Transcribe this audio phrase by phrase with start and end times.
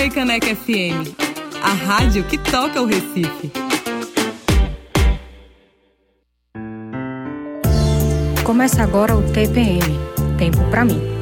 [0.00, 1.14] Frei Caneca FM,
[1.62, 3.52] a rádio que toca o Recife.
[8.42, 9.82] Começa agora o TPM
[10.38, 11.19] Tempo para mim.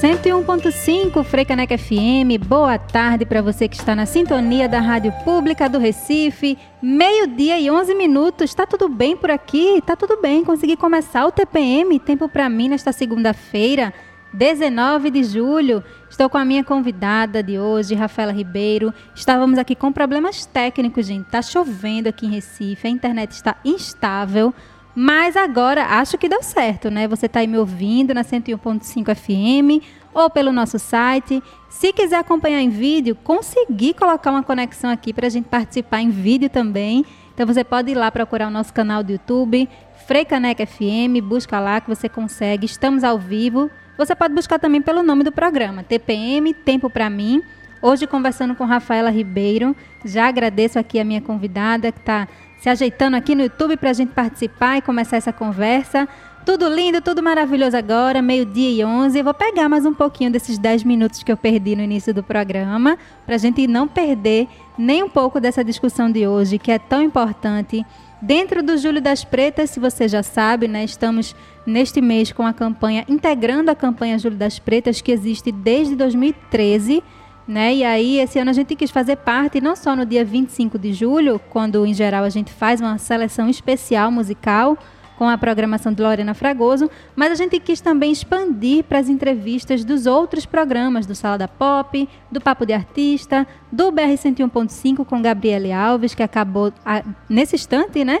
[0.00, 2.38] 101.5 Freicaneca FM.
[2.46, 6.56] Boa tarde para você que está na sintonia da Rádio Pública do Recife.
[6.80, 8.54] Meio-dia e 11 minutos.
[8.54, 9.82] Tá tudo bem por aqui?
[9.84, 10.44] Tá tudo bem.
[10.44, 13.92] Consegui começar o TPM, tempo para mim nesta segunda-feira,
[14.32, 15.82] 19 de julho.
[16.08, 18.94] Estou com a minha convidada de hoje, Rafaela Ribeiro.
[19.16, 21.26] Estávamos aqui com problemas técnicos, gente.
[21.26, 24.54] Tá chovendo aqui em Recife, a internet está instável.
[24.94, 27.06] Mas agora acho que deu certo, né?
[27.06, 31.42] Você está aí me ouvindo na 101.5 FM ou pelo nosso site.
[31.68, 36.10] Se quiser acompanhar em vídeo, consegui colocar uma conexão aqui para a gente participar em
[36.10, 37.04] vídeo também.
[37.32, 39.68] Então você pode ir lá procurar o nosso canal do YouTube,
[40.06, 42.66] Freicaneca FM, busca lá que você consegue.
[42.66, 43.70] Estamos ao vivo.
[43.96, 47.42] Você pode buscar também pelo nome do programa, TPM Tempo para mim.
[47.80, 49.76] Hoje conversando com Rafaela Ribeiro.
[50.04, 52.26] Já agradeço aqui a minha convidada que está
[52.58, 56.08] se ajeitando aqui no YouTube para a gente participar e começar essa conversa.
[56.44, 59.18] Tudo lindo, tudo maravilhoso agora, meio-dia e 11.
[59.18, 62.22] Eu vou pegar mais um pouquinho desses 10 minutos que eu perdi no início do
[62.22, 62.96] programa,
[63.26, 64.48] para a gente não perder
[64.78, 67.84] nem um pouco dessa discussão de hoje, que é tão importante.
[68.20, 71.36] Dentro do Júlio das Pretas, se você já sabe, né, estamos
[71.66, 77.02] neste mês com a campanha, integrando a campanha Júlio das Pretas, que existe desde 2013
[77.48, 77.74] né?
[77.74, 80.92] E aí, esse ano a gente quis fazer parte, não só no dia 25 de
[80.92, 84.76] julho, quando em geral a gente faz uma seleção especial musical
[85.16, 89.84] com a programação de Lorena Fragoso, mas a gente quis também expandir para as entrevistas
[89.84, 95.20] dos outros programas, do Sala da Pop, do Papo de Artista, do BR 101.5 com
[95.20, 98.20] Gabriele Alves, que acabou a, nesse instante, né?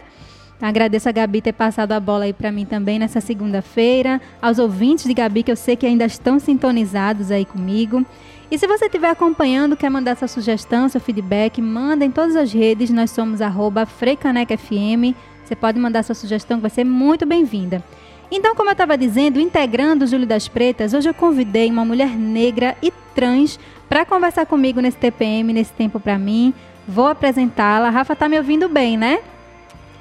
[0.60, 5.04] Agradeço a Gabi ter passado a bola aí para mim também nessa segunda-feira, aos ouvintes
[5.04, 8.04] de Gabi que eu sei que ainda estão sintonizados aí comigo.
[8.50, 12.52] E se você estiver acompanhando, quer mandar sua sugestão, seu feedback, manda em todas as
[12.52, 12.90] redes.
[12.90, 15.14] Nós somos arroba FreicanecFM.
[15.44, 17.84] Você pode mandar sua sugestão, que vai ser muito bem-vinda.
[18.30, 22.10] Então, como eu estava dizendo, integrando o Júlio das Pretas, hoje eu convidei uma mulher
[22.10, 26.52] negra e trans para conversar comigo nesse TPM, nesse tempo para mim.
[26.86, 27.90] Vou apresentá-la.
[27.90, 29.20] Rafa tá me ouvindo bem, né?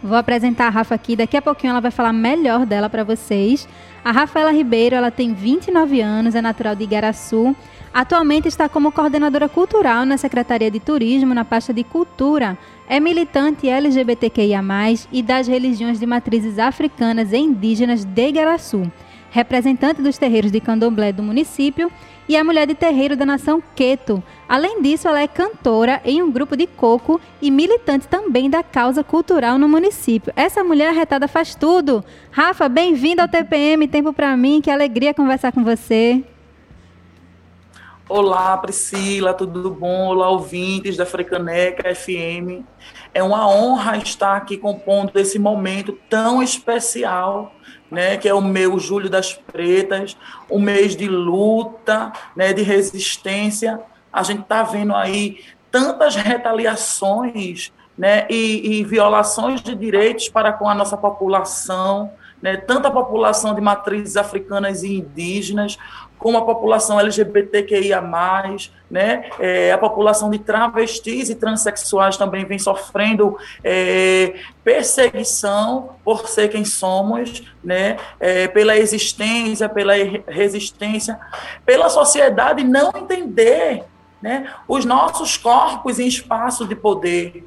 [0.02, 3.68] Vou apresentar a Rafa aqui, daqui a pouquinho ela vai falar melhor dela para vocês.
[4.06, 7.56] A Rafaela Ribeiro, ela tem 29 anos, é natural de Igaraçu.
[7.92, 12.56] Atualmente está como coordenadora cultural na Secretaria de Turismo na pasta de Cultura.
[12.88, 14.62] É militante LGBTQIA+,
[15.12, 18.92] e das religiões de matrizes africanas e indígenas de Igaraçu.
[19.32, 21.92] Representante dos terreiros de candomblé do município
[22.28, 24.22] e a mulher de terreiro da nação Queto.
[24.48, 29.04] Além disso, ela é cantora em um grupo de coco e militante também da causa
[29.04, 30.34] cultural no município.
[30.36, 32.04] Essa mulher arretada faz tudo.
[32.32, 36.24] Rafa, bem-vinda ao TPM, tempo para mim, que alegria conversar com você.
[38.10, 40.08] Olá, Priscila, tudo bom?
[40.08, 42.64] Olá, ouvintes da Frecaneca FM.
[43.14, 47.54] É uma honra estar aqui compondo esse momento tão especial,
[47.90, 50.18] né, que é o meu Julho das Pretas,
[50.50, 53.80] um mês de luta, né, de resistência.
[54.12, 55.40] A gente está vendo aí
[55.72, 62.88] tantas retaliações né, e, e violações de direitos para com a nossa população, né, tanto
[62.88, 65.78] a população de matrizes africanas e indígenas,
[66.18, 68.02] como a população LGBTQIA+,
[68.90, 76.50] né, é, a população de travestis e transexuais também vem sofrendo é, perseguição por ser
[76.50, 79.94] quem somos, né, é, pela existência, pela
[80.28, 81.20] resistência,
[81.66, 83.84] pela sociedade não entender
[84.22, 87.46] né, os nossos corpos em espaço de poder,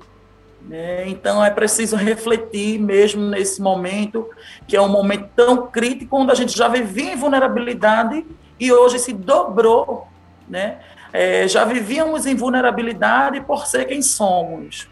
[0.62, 1.08] né?
[1.08, 4.28] Então é preciso refletir mesmo nesse momento,
[4.68, 8.24] que é um momento tão crítico, onde a gente já vivia em vulnerabilidade
[8.60, 10.06] e hoje se dobrou.
[10.48, 10.78] Né?
[11.12, 14.88] É, já vivíamos em vulnerabilidade por ser quem somos.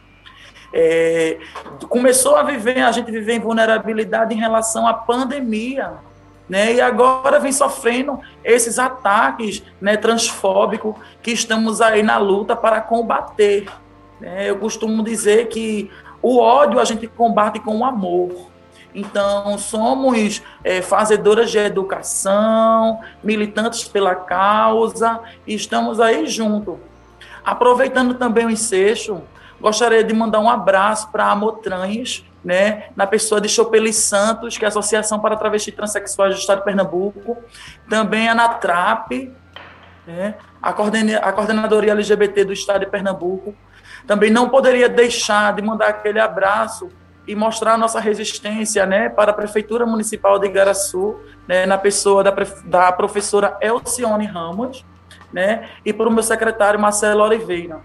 [0.72, 1.38] É,
[1.88, 5.94] começou a viver, a gente viver em vulnerabilidade em relação à pandemia,
[6.48, 6.74] né?
[6.74, 13.66] E agora vem sofrendo esses ataques, né, transfóbicos que estamos aí na luta para combater.
[14.20, 14.48] Né?
[14.48, 15.90] Eu costumo dizer que
[16.22, 18.50] o ódio a gente combate com o amor.
[18.98, 26.80] Então, somos é, fazedoras de educação, militantes pela causa, e estamos aí junto.
[27.44, 29.22] Aproveitando também o ensejo,
[29.60, 34.64] gostaria de mandar um abraço para a Motrães, né, na pessoa de Chopeli Santos, que
[34.64, 37.36] é a Associação para Travestis Transsexuais do Estado de Pernambuco,
[37.88, 39.32] também a NATRAP,
[40.06, 43.54] né, a, a Coordenadoria LGBT do Estado de Pernambuco,
[44.08, 46.88] também não poderia deixar de mandar aquele abraço
[47.28, 51.14] e mostrar a nossa resistência né, para a Prefeitura Municipal de Igaraçu,
[51.46, 54.82] né, na pessoa da, da professora Elcione Ramos,
[55.30, 57.80] né, e para o meu secretário Marcelo Oliveira.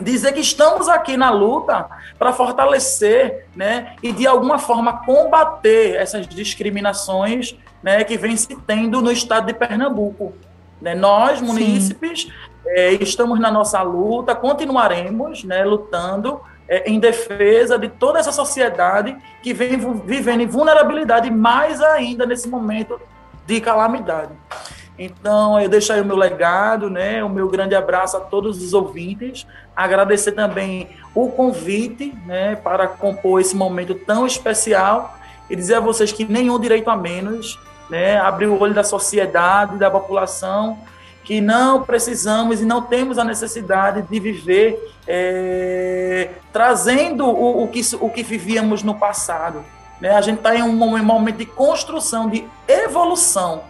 [0.00, 1.86] Dizer que estamos aqui na luta
[2.18, 9.02] para fortalecer né, e, de alguma forma, combater essas discriminações né, que vem se tendo
[9.02, 10.32] no estado de Pernambuco.
[10.80, 10.94] Né?
[10.94, 12.32] Nós, munícipes,
[12.66, 19.16] é, estamos na nossa luta, continuaremos né, lutando é, em defesa de toda essa sociedade
[19.42, 23.00] que vem vivendo em vulnerabilidade, mais ainda nesse momento
[23.46, 24.32] de calamidade.
[24.98, 28.72] Então, eu deixo aí o meu legado, né, o meu grande abraço a todos os
[28.72, 29.44] ouvintes,
[29.74, 35.18] agradecer também o convite né, para compor esse momento tão especial
[35.50, 37.58] e dizer a vocês que nenhum direito a menos,
[37.90, 40.78] né, abrir o olho da sociedade, da população,
[41.24, 47.80] que não precisamos e não temos a necessidade de viver é, trazendo o, o, que,
[47.98, 49.64] o que vivíamos no passado.
[50.00, 50.10] Né?
[50.10, 53.62] A gente está em um momento de construção, de evolução.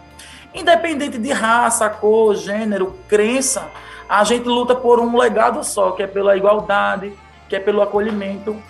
[0.53, 3.69] Independente de raça, cor, gênero, crença,
[4.07, 7.13] a gente luta por um legado só, que é pela igualdade,
[7.47, 8.61] que é pelo acolhimento.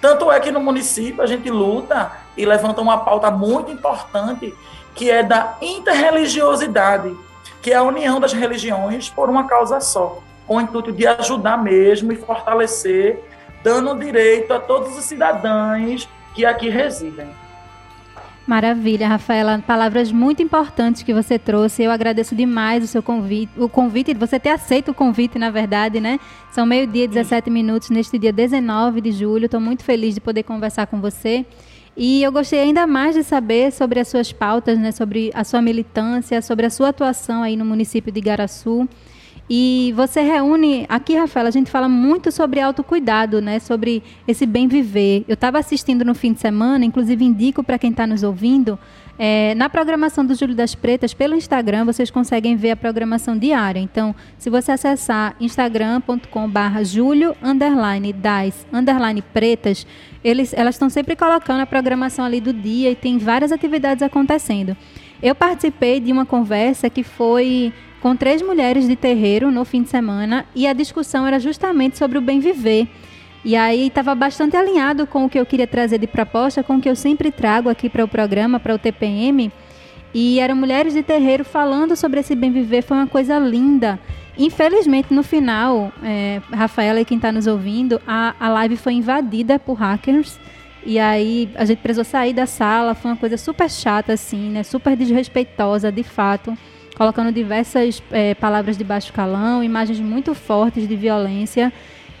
[0.00, 4.52] Tanto é que no município a gente luta e levanta uma pauta muito importante,
[4.94, 7.16] que é da interreligiosidade
[7.64, 11.56] que é a união das religiões por uma causa só, com o intuito de ajudar
[11.56, 13.24] mesmo e fortalecer,
[13.62, 17.26] dando direito a todos os cidadãos que aqui residem.
[18.46, 19.64] Maravilha, Rafaela.
[19.66, 21.82] Palavras muito importantes que você trouxe.
[21.82, 25.98] Eu agradeço demais o seu convite, o convite, você ter aceito o convite, na verdade,
[26.00, 26.20] né?
[26.52, 29.46] São meio-dia, 17 minutos, neste dia 19 de julho.
[29.46, 31.46] Estou muito feliz de poder conversar com você.
[31.96, 35.62] E eu gostei ainda mais de saber sobre as suas pautas, né, sobre a sua
[35.62, 38.88] militância, sobre a sua atuação aí no município de Igaraçu.
[39.48, 43.58] E você reúne, aqui, Rafael, a gente fala muito sobre autocuidado, né?
[43.58, 45.22] Sobre esse bem viver.
[45.28, 48.78] Eu estava assistindo no fim de semana, inclusive indico para quem está nos ouvindo,
[49.18, 53.78] é, na programação do Júlio das Pretas, pelo Instagram, vocês conseguem ver a programação diária.
[53.78, 59.86] Então, se você acessar instagram.com.br julio underline das underline pretas,
[60.22, 64.76] eles, elas estão sempre colocando a programação ali do dia e tem várias atividades acontecendo.
[65.22, 69.88] Eu participei de uma conversa que foi com três mulheres de terreiro no fim de
[69.88, 72.88] semana e a discussão era justamente sobre o bem viver.
[73.44, 76.80] E aí estava bastante alinhado com o que eu queria trazer de proposta, com o
[76.80, 79.52] que eu sempre trago aqui para o programa, para o TPM.
[80.14, 83.98] E eram mulheres de terreiro falando sobre esse bem viver, foi uma coisa linda.
[84.38, 89.58] Infelizmente, no final, é, Rafaela e quem está nos ouvindo, a, a live foi invadida
[89.58, 90.38] por hackers.
[90.86, 94.62] E aí a gente precisou sair da sala, foi uma coisa super chata, assim, né?
[94.62, 96.56] Super desrespeitosa, de fato.
[96.96, 101.72] Colocando diversas é, palavras de baixo calão, imagens muito fortes de violência.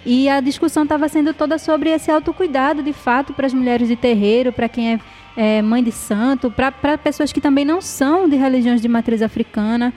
[0.06, 3.96] E a discussão estava sendo toda sobre esse autocuidado, de fato, para as mulheres de
[3.96, 5.00] terreiro, para quem é,
[5.36, 9.94] é, mãe de santo, para pessoas que também não são de religiões de matriz africana.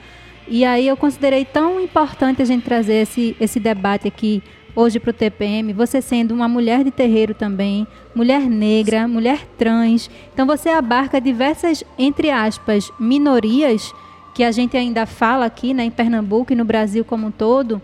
[0.48, 4.42] E aí eu considerei tão importante a gente trazer esse, esse debate aqui
[4.74, 10.10] hoje para o TPM, você sendo uma mulher de terreiro também, mulher negra, mulher trans.
[10.32, 13.92] Então você abarca diversas, entre aspas, minorias
[14.36, 17.82] que a gente ainda fala aqui né, em Pernambuco e no Brasil como um todo.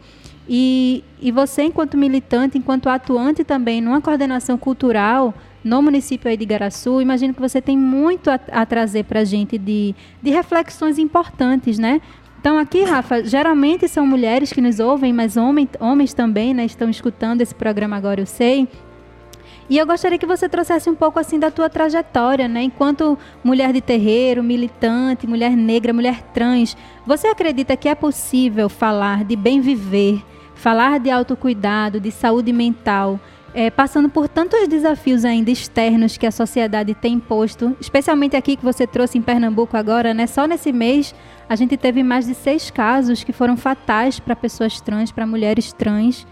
[0.48, 5.34] E, e você, enquanto militante, enquanto atuante também numa coordenação cultural
[5.64, 9.24] no município aí de Igaraçu, imagino que você tem muito a, a trazer para a
[9.24, 12.02] gente de, de reflexões importantes, né?
[12.40, 16.90] Então aqui, Rafa, geralmente são mulheres que nos ouvem, mas homem, homens também, né, estão
[16.90, 18.68] escutando esse programa agora, eu sei.
[19.70, 22.64] E eu gostaria que você trouxesse um pouco assim da tua trajetória, né?
[22.64, 26.76] Enquanto mulher de terreiro, militante, mulher negra, mulher trans,
[27.08, 30.22] você acredita que é possível falar de bem viver
[30.64, 33.20] falar de autocuidado, de saúde mental,
[33.54, 38.64] é, passando por tantos desafios ainda externos que a sociedade tem imposto, especialmente aqui que
[38.64, 40.26] você trouxe em Pernambuco agora, né?
[40.26, 41.14] Só nesse mês
[41.50, 45.74] a gente teve mais de seis casos que foram fatais para pessoas trans, para mulheres
[45.74, 46.26] trans.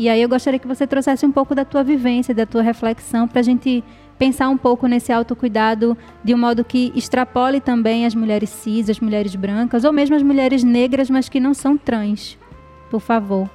[0.00, 3.28] E aí eu gostaria que você trouxesse um pouco da tua vivência, da tua reflexão,
[3.28, 3.84] para a gente
[4.18, 8.98] pensar um pouco nesse autocuidado de um modo que extrapole também as mulheres cis, as
[8.98, 12.36] mulheres brancas, ou mesmo as mulheres negras, mas que não são trans.
[12.90, 13.48] Por favor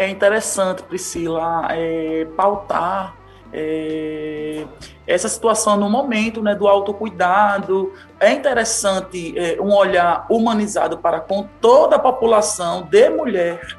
[0.00, 3.14] é interessante, Priscila, é, pautar
[3.52, 4.64] é,
[5.06, 7.92] essa situação no momento né, do autocuidado.
[8.18, 13.76] É interessante é, um olhar humanizado para com toda a população de mulher,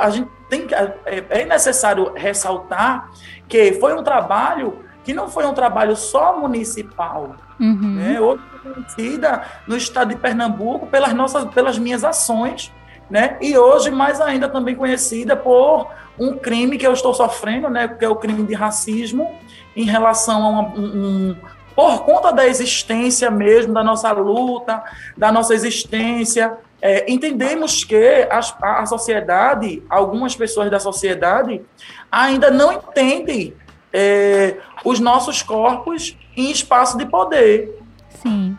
[0.01, 0.67] A gente tem,
[1.05, 3.11] é, é necessário ressaltar
[3.47, 7.37] que foi um trabalho que não foi um trabalho só municipal.
[7.59, 7.95] Uhum.
[7.97, 8.21] Né?
[8.21, 12.73] Hoje conhecida no estado de Pernambuco pelas nossas, pelas minhas ações,
[13.11, 13.37] né?
[13.41, 15.89] E hoje mais ainda também conhecida por
[16.19, 17.89] um crime que eu estou sofrendo, né?
[17.89, 19.35] Que é o crime de racismo
[19.75, 21.37] em relação a uma, um, um
[21.75, 24.83] por conta da existência mesmo da nossa luta,
[25.17, 28.41] da nossa existência, é, entendemos que a,
[28.81, 31.63] a sociedade, algumas pessoas da sociedade,
[32.11, 33.55] ainda não entendem
[33.93, 37.79] é, os nossos corpos em espaço de poder.
[38.23, 38.57] Sim.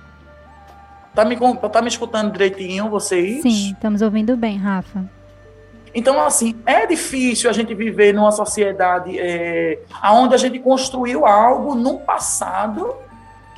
[1.14, 1.38] Tá me,
[1.72, 3.42] tá me escutando direitinho, vocês?
[3.42, 5.10] Sim, estamos ouvindo bem, Rafa.
[5.94, 11.76] Então, assim, é difícil a gente viver numa sociedade é, onde a gente construiu algo
[11.76, 12.96] no passado,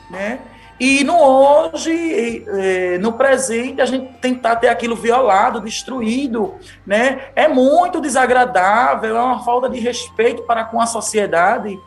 [0.09, 0.39] né?
[0.79, 7.29] E no hoje, é, no presente, a gente tentar ter aquilo violado, destruído, né?
[7.33, 11.79] É muito desagradável, é uma falta de respeito para com a sociedade,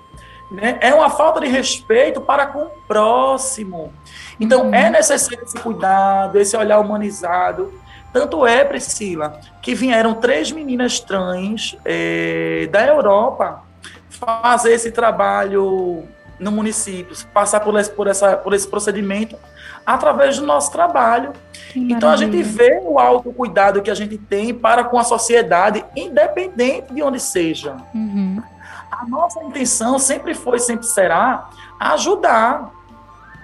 [0.51, 0.79] né?
[0.81, 3.92] É uma falta de respeito para com o próximo.
[4.40, 4.74] Então, uhum.
[4.74, 7.72] é necessário esse cuidado, esse olhar humanizado.
[8.11, 13.62] Tanto é, Priscila, que vieram três meninas trans é, da Europa
[14.09, 19.37] fazer esse trabalho no município, passar por esse, por, essa, por esse procedimento
[19.85, 21.33] através do nosso trabalho.
[21.74, 26.92] Então a gente vê o autocuidado que a gente tem para com a sociedade, independente
[26.92, 27.77] de onde seja.
[27.94, 28.42] Uhum.
[28.90, 31.48] A nossa intenção sempre foi, sempre será,
[31.79, 32.70] ajudar,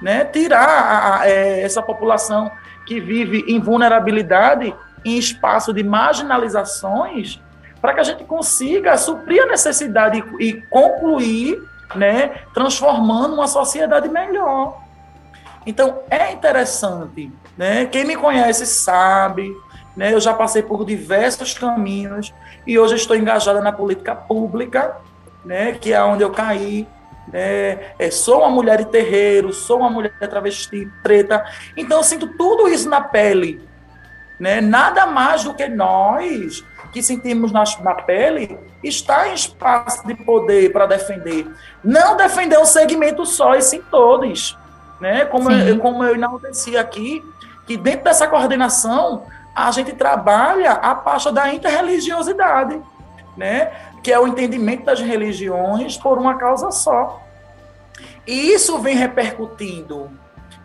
[0.01, 0.25] né?
[0.25, 2.51] tirar a, a, é, essa população
[2.87, 7.41] que vive em vulnerabilidade, em espaço de marginalizações,
[7.81, 11.63] para que a gente consiga suprir a necessidade e, e concluir
[11.95, 14.83] né, transformando uma sociedade melhor.
[15.67, 17.87] Então, é interessante, né?
[17.87, 19.51] Quem me conhece sabe,
[19.97, 20.13] né?
[20.13, 22.35] Eu já passei por diversos caminhos
[22.67, 24.97] e hoje estou engajada na política pública,
[25.45, 25.73] né?
[25.73, 26.87] Que é onde eu caí,
[27.33, 27.95] né?
[27.99, 31.45] É, sou uma mulher de terreiro, sou uma mulher travesti, preta.
[31.77, 33.67] Então, eu sinto tudo isso na pele,
[34.39, 34.61] né?
[34.61, 36.63] Nada mais do que nós
[36.95, 41.45] que sentimos na, na pele está em espaço de poder para defender.
[41.83, 44.57] Não defender um segmento só, e sim todos.
[45.01, 45.25] Né?
[45.25, 47.21] Como, eu, como eu enalteci aqui,
[47.67, 49.27] que dentro dessa coordenação
[49.57, 52.81] a gente trabalha a pasta da interreligiosidade,
[53.37, 53.73] né?
[54.01, 57.21] que é o entendimento das religiões por uma causa só.
[58.25, 60.09] E isso vem repercutindo,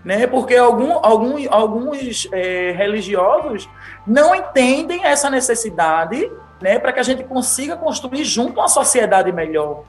[0.04, 0.28] né?
[0.28, 3.70] porque algum, algum, alguns é, religiosos
[4.06, 6.32] não entendem essa necessidade
[6.62, 9.84] né, para que a gente consiga construir junto uma sociedade melhor.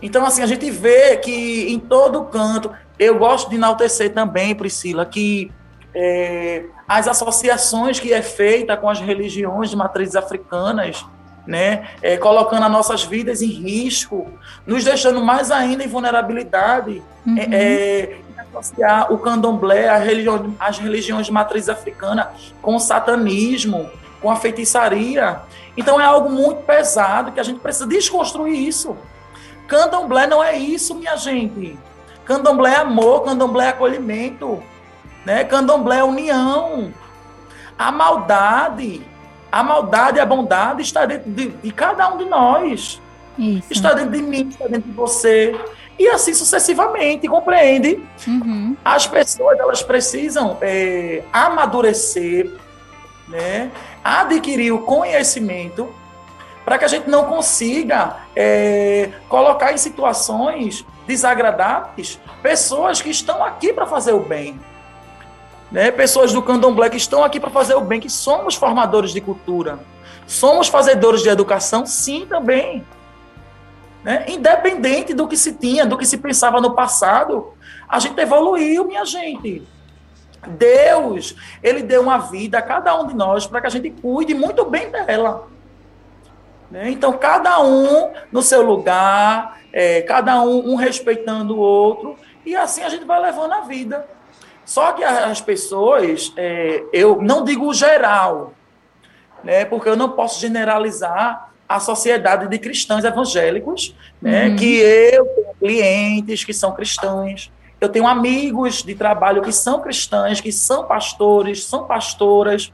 [0.00, 5.06] Então, assim, a gente vê que em todo canto, eu gosto de enaltecer também, Priscila,
[5.06, 5.50] que
[5.94, 11.04] é, as associações que é feita com as religiões de matrizes africanas,
[11.46, 14.30] né, é, colocando as nossas vidas em risco,
[14.66, 17.36] nos deixando mais ainda em vulnerabilidade, uhum.
[17.38, 18.18] é, é
[18.58, 24.36] associar o candomblé, a religião, as religiões de matriz africana, com o satanismo, com a
[24.36, 25.40] feitiçaria.
[25.76, 28.96] Então é algo muito pesado que a gente precisa desconstruir isso.
[29.66, 31.78] Candomblé não é isso, minha gente.
[32.24, 34.62] Candomblé é amor, candomblé é acolhimento,
[35.24, 35.44] né?
[35.44, 36.92] Candomblé é união.
[37.78, 39.04] A maldade,
[39.50, 43.00] a maldade e a bondade está dentro de, de cada um de nós.
[43.38, 43.72] Isso.
[43.72, 45.58] Está dentro de mim, está dentro de você
[46.02, 48.02] e assim sucessivamente, compreende?
[48.26, 48.76] Uhum.
[48.84, 52.50] As pessoas elas precisam é, amadurecer,
[53.28, 53.70] né?
[54.02, 55.88] adquirir o conhecimento
[56.64, 63.72] para que a gente não consiga é, colocar em situações desagradáveis pessoas que estão aqui
[63.72, 64.60] para fazer o bem.
[65.70, 65.92] Né?
[65.92, 69.78] Pessoas do candomblé que estão aqui para fazer o bem, que somos formadores de cultura.
[70.26, 72.84] Somos fazedores de educação, sim, também.
[74.02, 74.24] Né?
[74.28, 77.52] Independente do que se tinha, do que se pensava no passado,
[77.88, 79.62] a gente evoluiu, minha gente.
[80.46, 84.34] Deus, ele deu uma vida a cada um de nós para que a gente cuide
[84.34, 85.46] muito bem dela.
[86.70, 86.90] Né?
[86.90, 92.82] Então, cada um no seu lugar, é, cada um, um respeitando o outro, e assim
[92.82, 94.06] a gente vai levando a vida.
[94.64, 98.52] Só que as pessoas, é, eu não digo geral,
[99.44, 104.56] né, porque eu não posso generalizar a sociedade de cristãos evangélicos, né, uhum.
[104.56, 110.40] que eu tenho clientes que são cristãos, eu tenho amigos de trabalho que são cristãos,
[110.40, 112.72] que são pastores, são pastoras,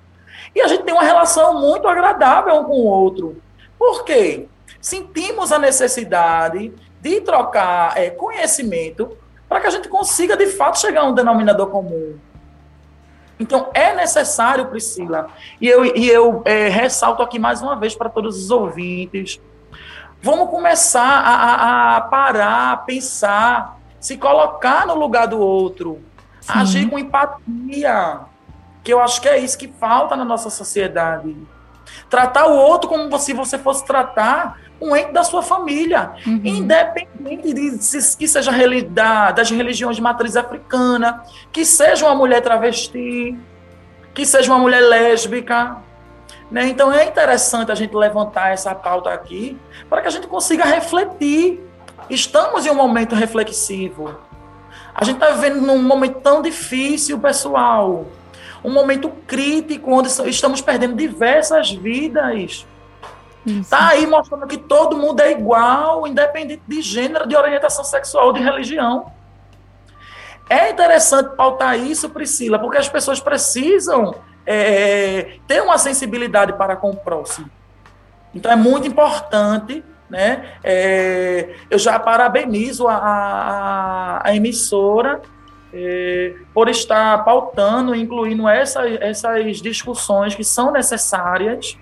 [0.54, 3.40] e a gente tem uma relação muito agradável um com o outro.
[3.78, 4.46] Por quê?
[4.80, 9.16] Sentimos a necessidade de trocar é, conhecimento
[9.48, 12.16] para que a gente consiga, de fato, chegar a um denominador comum.
[13.38, 15.28] Então, é necessário, Priscila,
[15.60, 19.40] e eu, e eu é, ressalto aqui mais uma vez para todos os ouvintes,
[20.20, 26.00] vamos começar a, a, a parar, pensar, se colocar no lugar do outro,
[26.40, 26.52] Sim.
[26.52, 28.20] agir com empatia,
[28.82, 31.36] que eu acho que é isso que falta na nossa sociedade.
[32.10, 36.40] Tratar o outro como se você fosse tratar um ente da sua família, uhum.
[36.44, 38.52] independente de se, que seja
[38.88, 43.36] da, das religiões de matriz africana, que seja uma mulher travesti,
[44.14, 45.78] que seja uma mulher lésbica.
[46.50, 46.68] Né?
[46.68, 51.60] Então é interessante a gente levantar essa pauta aqui para que a gente consiga refletir.
[52.08, 54.16] Estamos em um momento reflexivo.
[54.94, 58.06] A gente está vivendo num momento tão difícil, pessoal.
[58.64, 62.66] Um momento crítico, onde estamos perdendo diversas vidas
[63.48, 68.40] Está aí mostrando que todo mundo é igual, independente de gênero, de orientação sexual, de
[68.40, 69.12] religião.
[70.50, 74.14] É interessante pautar isso, Priscila, porque as pessoas precisam
[74.46, 77.50] é, ter uma sensibilidade para com o próximo.
[78.34, 80.54] Então é muito importante, né?
[80.64, 85.20] É, eu já parabenizo a, a, a emissora
[85.72, 91.76] é, por estar pautando, incluindo essa, essas discussões que são necessárias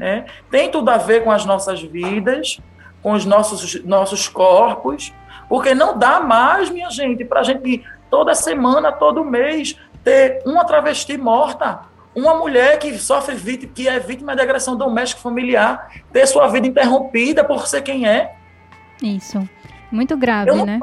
[0.00, 0.24] né?
[0.50, 2.58] Tem tudo a ver com as nossas vidas,
[3.02, 5.12] com os nossos, nossos corpos,
[5.46, 10.64] porque não dá mais, minha gente, para a gente toda semana, todo mês, ter uma
[10.64, 11.80] travesti morta,
[12.14, 16.66] uma mulher que sofre vítima, que é vítima de agressão doméstica familiar, ter sua vida
[16.66, 18.34] interrompida por ser quem é.
[19.02, 19.46] Isso.
[19.92, 20.80] Muito grave, Eu né?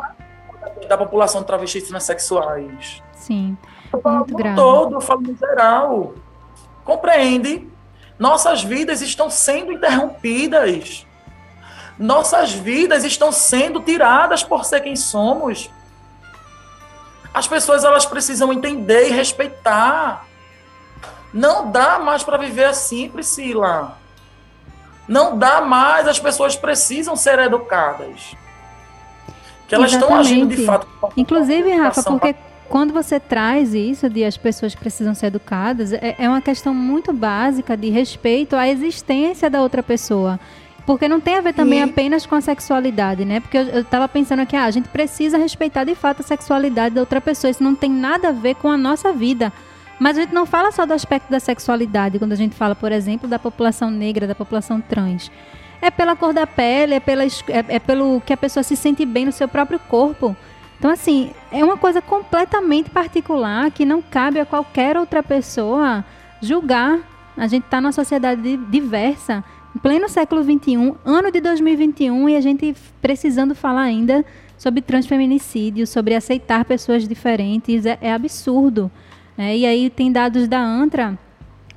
[0.88, 3.02] Da população de travestis transexuais.
[3.14, 3.58] Sim.
[3.92, 4.56] Muito grave.
[4.56, 6.14] todo, eu falo no geral.
[6.84, 7.68] Compreende?
[8.18, 11.06] Nossas vidas estão sendo interrompidas.
[12.00, 15.70] Nossas vidas estão sendo tiradas por ser quem somos.
[17.34, 20.26] As pessoas elas precisam entender e respeitar.
[21.34, 23.98] Não dá mais para viver assim, Priscila.
[25.08, 28.36] Não dá mais, as pessoas precisam ser educadas.
[29.68, 29.96] Que elas Exatamente.
[29.96, 30.88] estão agindo de fato.
[31.16, 32.36] Inclusive, Rafa, porque
[32.70, 37.14] quando você traz isso de as pessoas precisam ser educadas, é, é uma questão muito
[37.14, 40.40] básica de respeito à existência da outra pessoa.
[40.86, 43.42] Porque não tem a ver também apenas com a sexualidade, né?
[43.42, 47.02] Porque eu, estava pensando aqui, ah, a gente precisa respeitar de fato a sexualidade da
[47.02, 47.52] outra pessoa.
[47.52, 49.52] Isso não tem nada a ver com a nossa vida.
[50.00, 52.94] Mas a gente não fala só do aspecto da sexualidade, quando a gente fala, por
[52.94, 55.30] exemplo, da população negra, da população trans.
[55.82, 57.30] É pela cor da pele, é, pela, é,
[57.68, 60.38] é pelo que a pessoa se sente bem no seu próprio corpo.
[60.78, 66.06] Então, assim, é uma coisa completamente particular que não cabe a qualquer outra pessoa
[66.42, 67.00] julgar.
[67.36, 69.44] A gente está numa sociedade diversa,
[69.76, 74.26] em pleno século XXI, ano de 2021, e a gente precisando falar ainda
[74.58, 78.92] sobre transfeminicídio, sobre aceitar pessoas diferentes, é, é absurdo.
[79.38, 81.18] É, e aí tem dados da ANTRA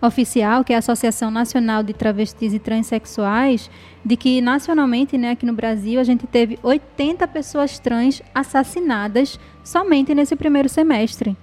[0.00, 3.70] oficial, que é a Associação Nacional de Travestis e Transsexuais,
[4.04, 10.14] de que nacionalmente, né, aqui no Brasil, a gente teve 80 pessoas trans assassinadas somente
[10.14, 11.36] nesse primeiro semestre.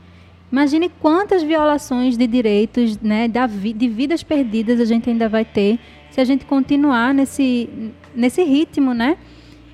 [0.52, 5.78] Imagine quantas violações de direitos, né, de vidas perdidas a gente ainda vai ter
[6.10, 9.18] se a gente continuar nesse, nesse ritmo, né?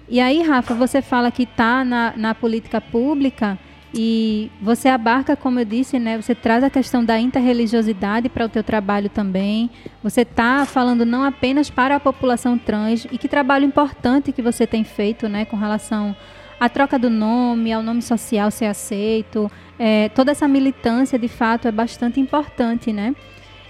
[0.10, 3.58] E aí, Rafa, você fala que está na, na política pública
[3.94, 6.20] e você abarca, como eu disse, né?
[6.20, 9.70] Você traz a questão da interreligiosidade para o teu trabalho também.
[10.02, 14.66] Você está falando não apenas para a população trans e que trabalho importante que você
[14.66, 15.46] tem feito, né?
[15.46, 16.16] Com relação
[16.60, 19.52] à troca do nome, ao nome social ser aceito.
[19.78, 23.16] É, toda essa militância, de fato, é bastante importante, né?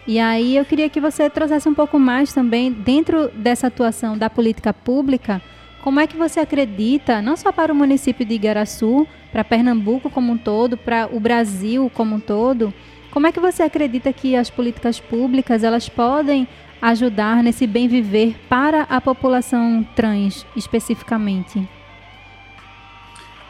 [0.07, 4.29] E aí eu queria que você trouxesse um pouco mais também dentro dessa atuação da
[4.29, 5.41] política pública
[5.83, 10.31] como é que você acredita, não só para o município de Igaraçu, para Pernambuco como
[10.31, 12.73] um todo, para o Brasil como um todo,
[13.11, 16.47] como é que você acredita que as políticas públicas elas podem
[16.81, 21.67] ajudar nesse bem viver para a população trans especificamente?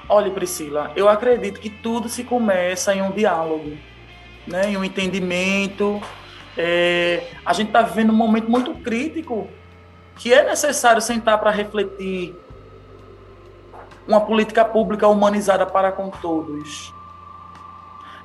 [0.10, 3.78] Olha, Priscila, eu acredito que tudo se começa em um diálogo,
[4.48, 4.72] né?
[4.72, 6.02] em um entendimento.
[6.58, 9.48] É, a gente está vivendo um momento muito crítico
[10.18, 12.36] que é necessário sentar para refletir
[14.08, 16.94] uma política pública humanizada para com todos.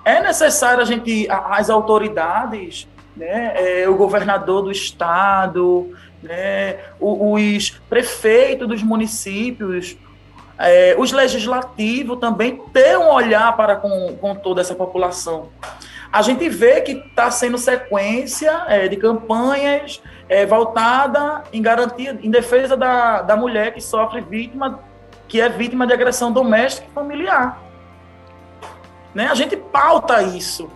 [0.04, 8.66] É necessário a gente, as autoridades, né, é, o governador do estado, né, os prefeitos
[8.66, 9.96] dos municípios,
[10.58, 15.50] é, os legislativos também ter um olhar para com, com toda essa população.
[16.10, 22.30] A gente vê que está sendo sequência é, de campanhas é, voltada em garantia, em
[22.30, 24.80] defesa da, da mulher que sofre vítima,
[25.26, 27.60] que é vítima de agressão doméstica e familiar.
[29.14, 29.28] Né?
[29.28, 30.70] A gente pauta isso.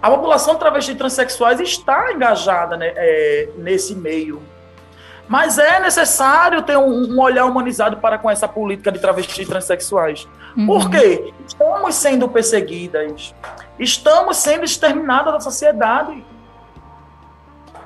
[0.00, 4.42] A população travesti transexuais está engajada né, é, nesse meio.
[5.28, 10.28] Mas é necessário ter um, um, olhar humanizado para com essa política de travestis transexuais.
[10.56, 10.66] Uhum.
[10.66, 11.32] Por quê?
[11.46, 13.34] Estamos sendo perseguidas,
[13.78, 16.24] estamos sendo exterminadas da sociedade.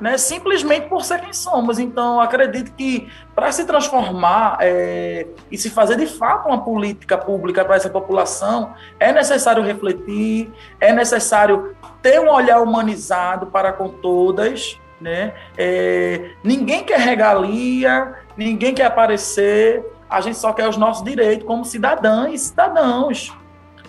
[0.01, 1.79] Né, simplesmente por ser quem somos.
[1.79, 7.63] Então, acredito que para se transformar é, e se fazer de fato uma política pública
[7.67, 14.81] para essa população, é necessário refletir, é necessário ter um olhar humanizado para com todas,
[14.99, 15.35] né?
[15.57, 21.65] É, ninguém quer regalia, ninguém quer aparecer, a gente só quer os nossos direitos como
[21.65, 23.33] cidadãs e cidadãos.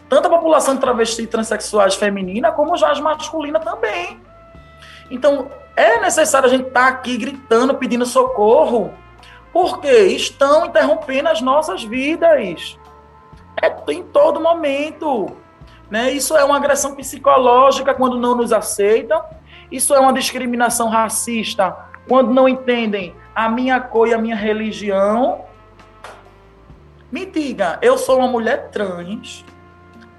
[0.08, 4.20] Tanto a população travesti transexuais feminina, como já as masculina também.
[5.12, 8.94] Então, é necessário a gente estar tá aqui gritando, pedindo socorro,
[9.54, 12.80] porque estão interrompendo as nossas vidas.
[13.62, 15.36] É em todo momento.
[15.90, 16.12] Né?
[16.12, 19.22] Isso é uma agressão psicológica quando não nos aceitam
[19.72, 21.76] isso é uma discriminação racista
[22.08, 25.46] quando não entendem a minha cor e a minha religião.
[27.10, 29.46] Me diga, eu sou uma mulher trans,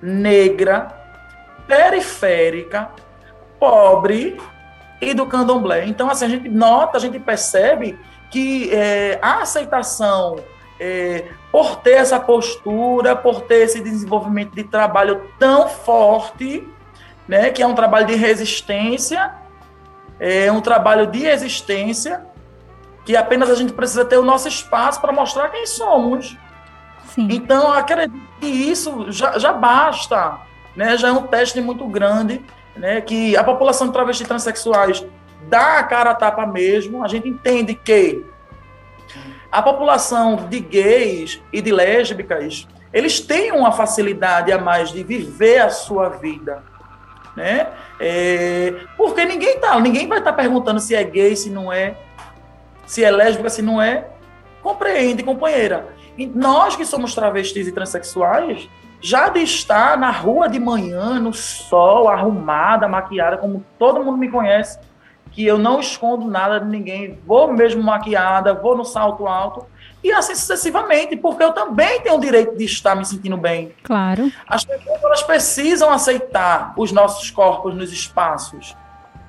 [0.01, 0.89] negra,
[1.67, 2.91] periférica,
[3.59, 4.41] pobre
[5.03, 5.85] e do candomblé.
[5.87, 7.99] Então, assim, a gente nota, a gente percebe
[8.31, 10.37] que é, a aceitação
[10.79, 16.67] é, por ter essa postura, por ter esse desenvolvimento de trabalho tão forte,
[17.27, 19.35] né, que é um trabalho de resistência,
[20.21, 22.25] é um trabalho de existência
[23.05, 26.37] que apenas a gente precisa ter o nosso espaço para mostrar quem somos.
[27.07, 27.27] Sim.
[27.29, 30.39] Então, acredito que isso já, já basta,
[30.77, 30.97] né?
[30.97, 32.41] já é um teste muito grande,
[32.77, 33.01] né?
[33.01, 35.05] que a população de travestis transexuais
[35.49, 38.25] dá a cara a tapa mesmo, a gente entende que
[39.51, 45.59] a população de gays e de lésbicas, eles têm uma facilidade a mais de viver
[45.59, 46.63] a sua vida,
[47.37, 47.69] né?
[48.01, 51.97] É, porque ninguém tá, ninguém vai estar tá perguntando se é gay, se não é,
[52.87, 54.09] se é lésbica, se não é.
[54.63, 55.89] Compreende, companheira.
[56.17, 58.69] E nós que somos travestis e transexuais,
[59.03, 64.31] já de estar na rua de manhã, no sol, arrumada, maquiada, como todo mundo me
[64.31, 64.79] conhece,
[65.33, 69.67] que eu não escondo nada de ninguém, vou mesmo maquiada, vou no salto alto,
[70.05, 73.73] e assim sucessivamente, porque eu também tenho o direito de estar me sentindo bem.
[73.83, 74.31] Claro.
[74.49, 78.77] As pessoas elas precisam aceitar os nossos corpos nos espaços.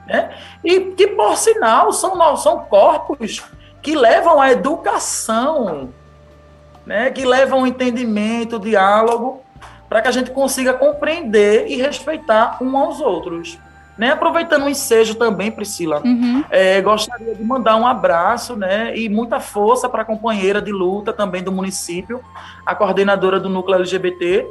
[0.08, 0.36] Né?
[0.64, 3.44] E que, por sinal, são, são corpos
[3.82, 5.90] que levam à educação,
[6.86, 7.12] né?
[7.12, 9.43] que levam ao entendimento, diálogo,
[9.94, 13.60] para que a gente consiga compreender e respeitar um aos outros.
[13.96, 14.10] Né?
[14.10, 16.44] Aproveitando o ensejo também, Priscila, uhum.
[16.50, 21.14] é, gostaria de mandar um abraço né, e muita força para a companheira de luta
[21.14, 22.24] também do município,
[22.66, 24.48] a coordenadora do Núcleo LGBT,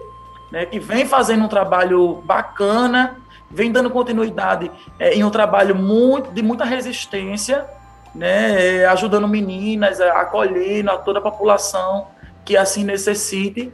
[0.52, 3.16] né, que vem fazendo um trabalho bacana,
[3.50, 7.66] vem dando continuidade é, em um trabalho muito, de muita resistência,
[8.14, 12.06] né, é, ajudando meninas, acolhendo a toda a população
[12.44, 13.72] que assim necessite,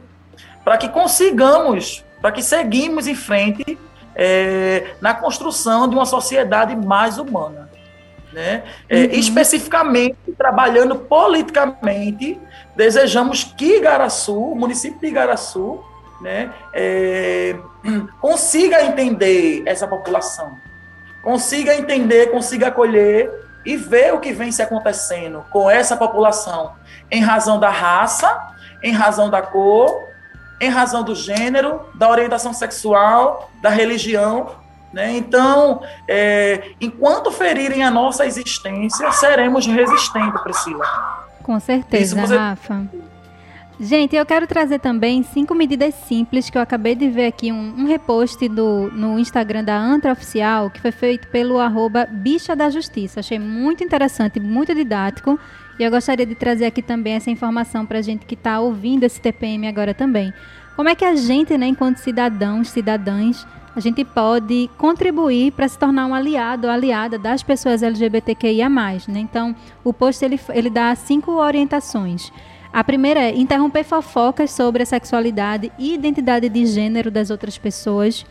[0.63, 3.77] para que consigamos, para que seguimos em frente
[4.15, 7.69] é, na construção de uma sociedade mais humana.
[8.33, 8.63] Né?
[8.87, 9.11] É, uhum.
[9.11, 12.39] Especificamente, trabalhando politicamente,
[12.75, 15.83] desejamos que Igaraçu, o município de Igaraçu,
[16.21, 17.55] né, é,
[18.21, 20.51] consiga entender essa população,
[21.23, 23.31] consiga entender, consiga acolher
[23.65, 26.73] e ver o que vem se acontecendo com essa população,
[27.09, 28.37] em razão da raça,
[28.83, 30.08] em razão da cor,
[30.59, 34.55] em razão do gênero, da orientação sexual, da religião.
[34.91, 35.15] Né?
[35.17, 40.85] Então, é, enquanto ferirem a nossa existência, seremos resistentes, Priscila.
[41.43, 42.35] Com certeza, você...
[42.35, 42.87] Rafa.
[43.81, 47.75] Gente, eu quero trazer também cinco medidas simples que eu acabei de ver aqui, um,
[47.77, 52.69] um repost do, no Instagram da Antra Oficial, que foi feito pelo arroba Bicha da
[52.69, 53.21] Justiça.
[53.21, 55.39] Achei muito interessante, muito didático.
[55.79, 59.05] E eu gostaria de trazer aqui também essa informação para a gente que está ouvindo
[59.05, 60.33] esse TPM agora também.
[60.75, 65.79] Como é que a gente, né, enquanto cidadãos, cidadãs, a gente pode contribuir para se
[65.79, 68.67] tornar um aliado ou aliada das pessoas LGBTQIA+.
[68.67, 69.19] Né?
[69.19, 72.29] Então, o post ele, ele dá cinco orientações.
[72.73, 78.25] A primeira é interromper fofocas sobre a sexualidade e identidade de gênero das outras pessoas.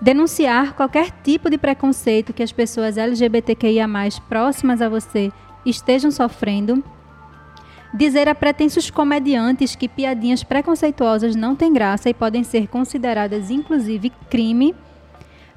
[0.00, 3.88] Denunciar qualquer tipo de preconceito que as pessoas LGBTQIA+,
[4.28, 5.32] próximas a você
[5.64, 6.82] estejam sofrendo,
[7.92, 14.12] dizer a pretensos comediantes que piadinhas preconceituosas não têm graça e podem ser consideradas inclusive
[14.28, 14.74] crime,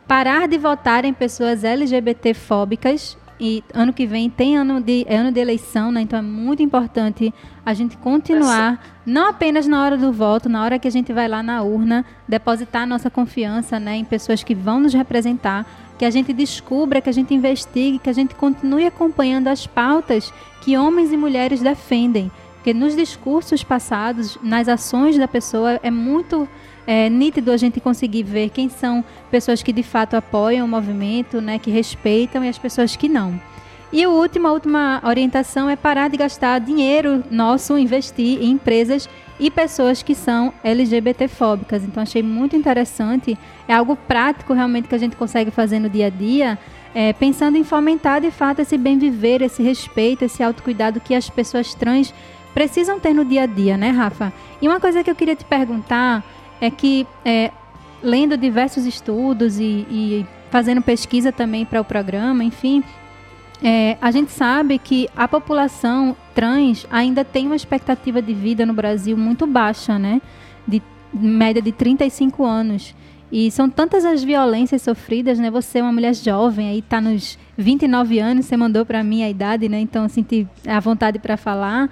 [0.08, 5.32] parar de votar em pessoas LGBT-fóbicas e ano que vem tem ano de, é ano
[5.32, 6.02] de eleição, né?
[6.02, 7.34] Então é muito importante
[7.66, 11.28] a gente continuar, não apenas na hora do voto, na hora que a gente vai
[11.28, 15.66] lá na urna, depositar nossa confiança né, em pessoas que vão nos representar,
[15.98, 20.32] que a gente descubra, que a gente investigue, que a gente continue acompanhando as pautas
[20.62, 22.32] que homens e mulheres defendem.
[22.56, 26.48] Porque nos discursos passados, nas ações da pessoa, é muito
[26.86, 31.42] é, nítido a gente conseguir ver quem são pessoas que de fato apoiam o movimento,
[31.42, 33.40] né, que respeitam e as pessoas que não.
[33.92, 39.08] E o último, a última orientação é parar de gastar dinheiro nosso, investir em empresas
[39.40, 41.84] e pessoas que são LGBTfóbicas.
[41.84, 46.08] Então achei muito interessante, é algo prático realmente que a gente consegue fazer no dia
[46.08, 46.60] a dia,
[46.94, 51.30] é, pensando em fomentar de fato esse bem viver, esse respeito, esse autocuidado que as
[51.30, 52.14] pessoas trans
[52.54, 54.34] precisam ter no dia a dia, né, Rafa?
[54.62, 56.24] E uma coisa que eu queria te perguntar
[56.60, 57.52] é que, é,
[58.02, 62.84] lendo diversos estudos e, e fazendo pesquisa também para o programa, enfim,
[63.64, 68.74] é, a gente sabe que a população trans ainda tem uma expectativa de vida no
[68.74, 70.22] Brasil muito baixa, né?
[70.68, 70.82] De
[71.14, 72.96] média de 35 anos.
[73.32, 75.50] E são tantas as violências sofridas, né?
[75.52, 79.30] Você é uma mulher jovem, aí está nos 29 anos, você mandou para mim a
[79.30, 79.80] idade, né?
[79.80, 81.90] Então, senti a vontade para falar.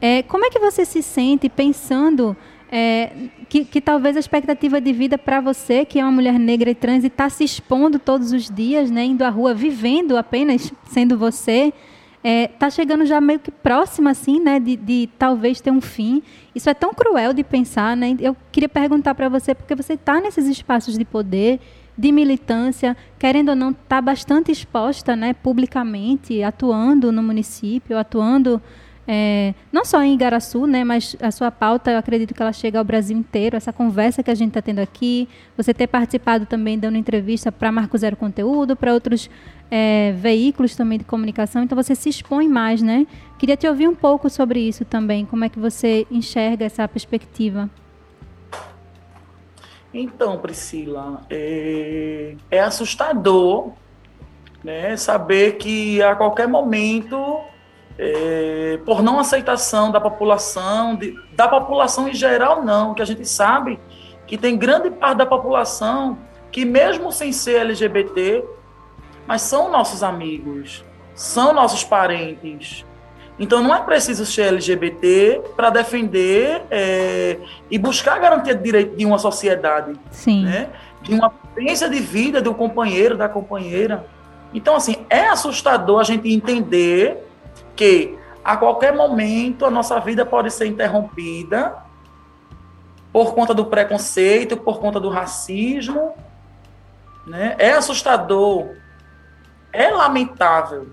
[0.00, 2.36] É, como é que você se sente pensando
[2.70, 3.12] é,
[3.48, 6.74] que, que, talvez a expectativa de vida para você, que é uma mulher negra e
[6.74, 11.16] trans e está se expondo todos os dias, né, indo à rua, vivendo apenas sendo
[11.16, 11.72] você,
[12.18, 15.80] está é, tá chegando já meio que próxima, assim, né, de, de, talvez ter um
[15.80, 16.22] fim.
[16.54, 18.16] Isso é tão cruel de pensar, né?
[18.20, 21.60] Eu queria perguntar para você, porque você está nesses espaços de poder,
[21.96, 28.60] de militância, querendo ou não, está bastante exposta, né, publicamente, atuando no município, atuando
[29.10, 32.78] é, não só em Igaraçu, né, mas a sua pauta, eu acredito que ela chega
[32.78, 33.56] ao Brasil inteiro.
[33.56, 37.72] Essa conversa que a gente está tendo aqui, você ter participado também dando entrevista para
[37.72, 39.30] Marco Zero Conteúdo, para outros
[39.70, 43.06] é, veículos também de comunicação, então você se expõe mais, né?
[43.38, 47.70] Queria te ouvir um pouco sobre isso também, como é que você enxerga essa perspectiva?
[49.92, 53.72] Então, Priscila, é, é assustador
[54.62, 57.40] né, saber que a qualquer momento
[57.98, 63.26] é, por não aceitação da população, de, da população em geral não, que a gente
[63.26, 63.78] sabe
[64.26, 66.18] que tem grande parte da população
[66.52, 68.44] que mesmo sem ser LGBT,
[69.26, 70.84] mas são nossos amigos,
[71.14, 72.84] são nossos parentes.
[73.38, 77.38] Então não é preciso ser LGBT para defender é,
[77.70, 80.44] e buscar a garantia de direito de uma sociedade, Sim.
[80.44, 80.70] Né?
[81.02, 84.06] de uma potência de vida do companheiro, da companheira.
[84.52, 87.27] Então, assim, é assustador a gente entender
[87.78, 91.76] que a qualquer momento a nossa vida pode ser interrompida
[93.12, 96.12] por conta do preconceito, por conta do racismo.
[97.24, 97.54] Né?
[97.56, 98.74] É assustador,
[99.72, 100.88] é lamentável.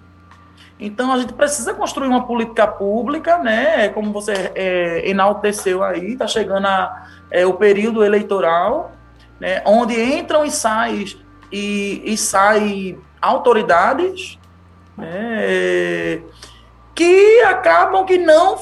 [0.79, 3.89] Então a gente precisa construir uma política pública, né?
[3.89, 8.91] Como você é, enalteceu aí, está chegando a, é, o período eleitoral,
[9.39, 9.63] né?
[9.65, 11.05] onde entram e saem
[11.51, 14.37] e, e saem autoridades,
[14.97, 16.21] né?
[16.95, 18.57] Que acabam que não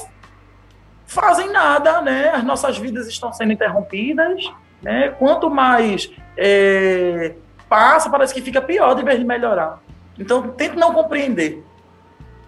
[1.06, 2.30] fazem nada, né?
[2.30, 5.10] As nossas vidas estão sendo interrompidas, né?
[5.20, 7.36] Quanto mais é,
[7.70, 9.80] passa, parece que fica pior de vez de melhorar.
[10.18, 11.64] Então, tente não compreender.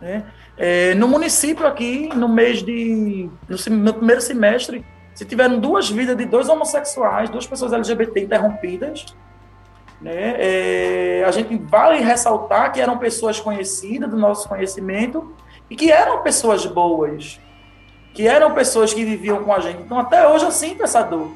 [0.02, 0.24] Né?
[0.58, 3.30] É, no município aqui, no mês de...
[3.48, 9.06] No, no primeiro semestre, se tiveram duas vidas de dois homossexuais, duas pessoas LGBT interrompidas,
[10.02, 10.36] né?
[10.38, 15.34] É, a gente vale ressaltar que eram pessoas conhecidas do nosso conhecimento
[15.70, 17.40] e que eram pessoas boas,
[18.14, 19.82] que eram pessoas que viviam com a gente.
[19.82, 21.32] Então, até hoje eu sinto essa dor.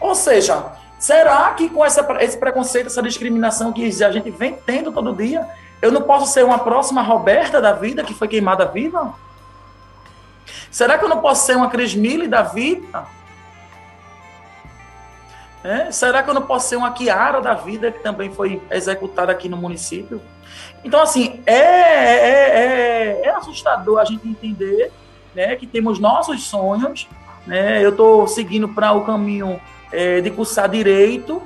[0.00, 4.92] Ou seja, será que com essa, esse preconceito, essa discriminação que a gente vem tendo
[4.92, 5.46] todo dia,
[5.80, 9.14] eu não posso ser uma próxima Roberta da vida que foi queimada viva?
[10.70, 13.06] Será que eu não posso ser uma Cris Mille da vida?
[15.62, 15.90] É?
[15.90, 19.48] Será que eu não posso ser uma Kiara da vida que também foi executada aqui
[19.48, 20.20] no município?
[20.84, 24.90] Então, assim, é, é, é, é assustador a gente entender
[25.34, 27.08] né, que temos nossos sonhos.
[27.46, 27.84] Né?
[27.84, 29.60] Eu estou seguindo para o caminho
[29.92, 31.42] é, de cursar direito,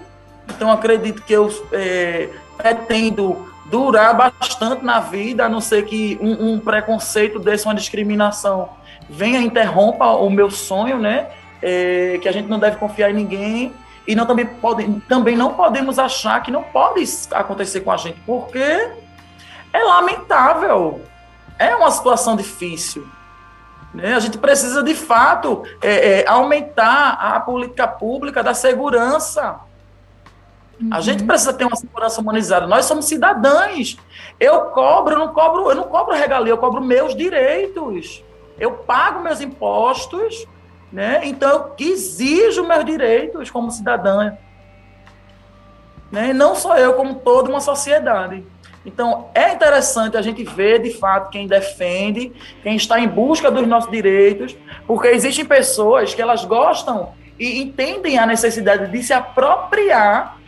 [0.48, 6.52] então acredito que eu é, pretendo durar bastante na vida, a não ser que um,
[6.52, 8.68] um preconceito desse, uma discriminação,
[9.08, 11.28] venha interrompa o meu sonho, né?
[11.62, 13.72] É, que a gente não deve confiar em ninguém
[14.06, 18.20] e não também, pode, também não podemos achar que não pode acontecer com a gente,
[18.26, 18.90] porque
[19.74, 21.02] é lamentável.
[21.58, 23.06] É uma situação difícil.
[23.92, 24.14] Né?
[24.14, 29.58] A gente precisa, de fato, é, é, aumentar a política pública da segurança.
[30.80, 30.90] Uhum.
[30.92, 32.68] A gente precisa ter uma segurança humanizada.
[32.68, 33.96] Nós somos cidadãos.
[34.38, 38.22] Eu cobro, eu não cobro, eu não cobro regalia, eu cobro meus direitos.
[38.58, 40.46] Eu pago meus impostos,
[40.92, 41.20] né?
[41.24, 44.36] Então eu exijo meus direitos como cidadã.
[46.12, 46.32] Né?
[46.32, 48.44] Não só eu, como toda uma sociedade.
[48.84, 52.32] Então, é interessante a gente ver, de fato, quem defende,
[52.62, 54.54] quem está em busca dos nossos direitos,
[54.86, 60.38] porque existem pessoas que elas gostam e entendem a necessidade de se apropriar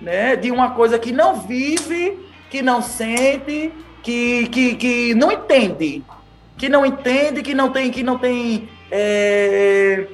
[0.00, 2.18] né, de uma coisa que não vive,
[2.50, 3.72] que não sente,
[4.02, 6.02] que, que, que não entende,
[6.56, 10.06] que não entende, que não tem, que não tem é,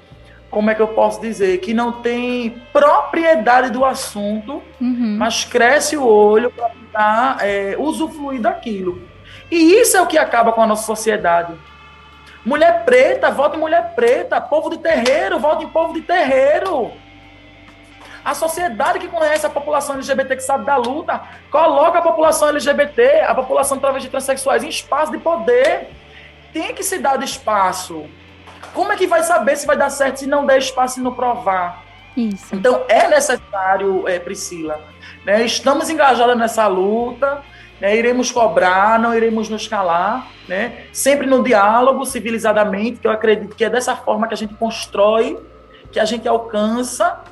[0.50, 5.16] como é que eu posso dizer, que não tem propriedade do assunto, uhum.
[5.18, 9.02] mas cresce o olho para tentar é, usufruir daquilo.
[9.50, 11.54] E isso é o que acaba com a nossa sociedade.
[12.44, 14.40] Mulher preta, vota em mulher preta.
[14.40, 16.92] Povo de terreiro, vota em povo de terreiro.
[18.24, 21.20] A sociedade que conhece a população LGBT, que sabe da luta,
[21.50, 25.90] coloca a população LGBT, a população travesti transexuais em espaço de poder.
[26.52, 28.06] Tem que se dar espaço.
[28.72, 31.14] Como é que vai saber se vai dar certo se não der espaço e não
[31.14, 31.84] provar?
[32.16, 32.54] Isso.
[32.54, 34.80] Então é necessário, é, Priscila.
[35.26, 35.44] Né?
[35.44, 37.42] Estamos engajados nessa luta,
[37.80, 37.96] né?
[37.96, 40.84] iremos cobrar, não iremos nos calar, né?
[40.92, 45.36] sempre no diálogo, civilizadamente, que eu acredito que é dessa forma que a gente constrói,
[45.90, 47.24] que a gente alcança,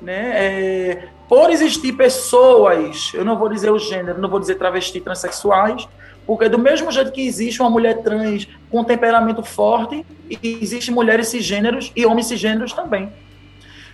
[0.00, 0.32] né?
[0.34, 5.88] É, por existir pessoas, eu não vou dizer o gênero, não vou dizer travesti, transexuais,
[6.26, 10.04] porque do mesmo jeito que existe uma mulher trans com temperamento forte,
[10.42, 13.12] existem mulheres cisgêneros e homens cisgêneros também.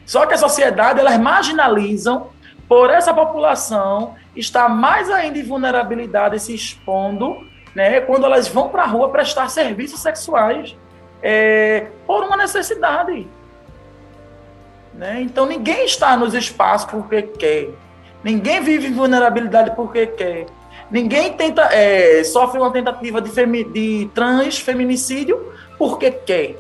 [0.05, 2.29] Só que a sociedade, elas marginalizam
[2.69, 8.83] por essa população estar mais ainda em vulnerabilidade, se expondo, né, quando elas vão para
[8.83, 10.77] a rua prestar serviços sexuais
[11.23, 13.27] é, por uma necessidade.
[14.95, 15.23] Né?
[15.23, 17.69] Então ninguém está nos espaços porque quer.
[18.23, 20.47] Ninguém vive em vulnerabilidade porque quer.
[20.91, 26.57] Ninguém tenta, é, sofre uma tentativa de, femi de transfeminicídio porque quer.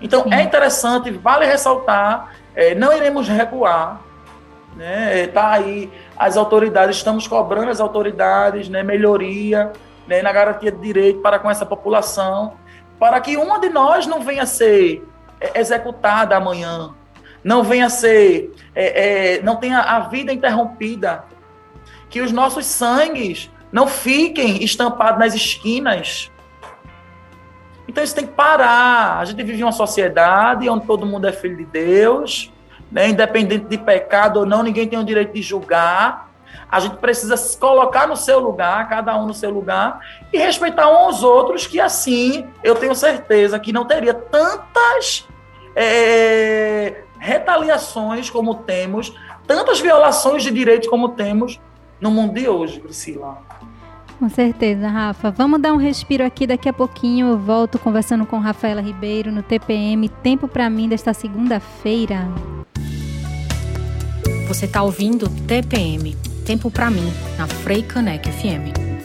[0.00, 0.34] Então Sim.
[0.34, 4.02] é interessante, vale ressaltar, é, não iremos recuar.
[4.76, 5.22] Né?
[5.22, 9.72] É, tá aí as autoridades, estamos cobrando as autoridades, né, melhoria
[10.06, 12.54] né, na garantia de direito para com essa população,
[12.98, 15.02] para que uma de nós não venha ser
[15.40, 16.94] é, executada amanhã,
[17.42, 21.24] não venha ser, é, é, não tenha a vida interrompida
[22.10, 26.30] que os nossos sangues não fiquem estampados nas esquinas.
[27.88, 29.18] Então isso tem que parar.
[29.18, 32.52] A gente vive em uma sociedade onde todo mundo é filho de Deus,
[32.90, 33.08] né?
[33.08, 36.30] independente de pecado ou não, ninguém tem o direito de julgar.
[36.68, 40.00] A gente precisa se colocar no seu lugar, cada um no seu lugar,
[40.32, 45.28] e respeitar uns aos outros, que assim eu tenho certeza que não teria tantas
[45.74, 49.14] é, retaliações como temos,
[49.46, 51.60] tantas violações de direitos como temos
[52.00, 53.38] no mundo de hoje, Priscila.
[54.18, 55.30] Com certeza, Rafa.
[55.30, 56.46] Vamos dar um respiro aqui.
[56.46, 61.12] Daqui a pouquinho eu volto conversando com Rafaela Ribeiro no TPM Tempo para mim desta
[61.12, 62.26] segunda-feira.
[64.48, 68.95] Você está ouvindo TPM Tempo para mim na Frei FM.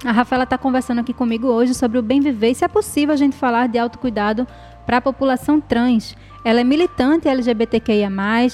[0.05, 3.15] A Rafaela está conversando aqui comigo hoje sobre o bem viver e se é possível
[3.15, 4.47] a gente falar de autocuidado
[4.85, 6.15] para a população trans.
[6.45, 8.11] Ela é militante LGBTQIA+,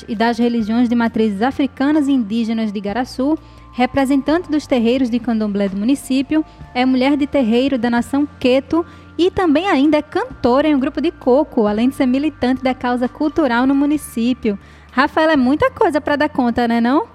[0.07, 3.37] e das religiões de matrizes africanas e indígenas de Igaraçu
[3.73, 6.45] representante dos terreiros de candomblé do município,
[6.75, 8.85] é mulher de terreiro da nação Queto
[9.17, 12.75] e também ainda é cantora em um grupo de coco, além de ser militante da
[12.75, 14.59] causa cultural no município.
[14.93, 17.09] Rafaela, é muita coisa para dar conta, né não?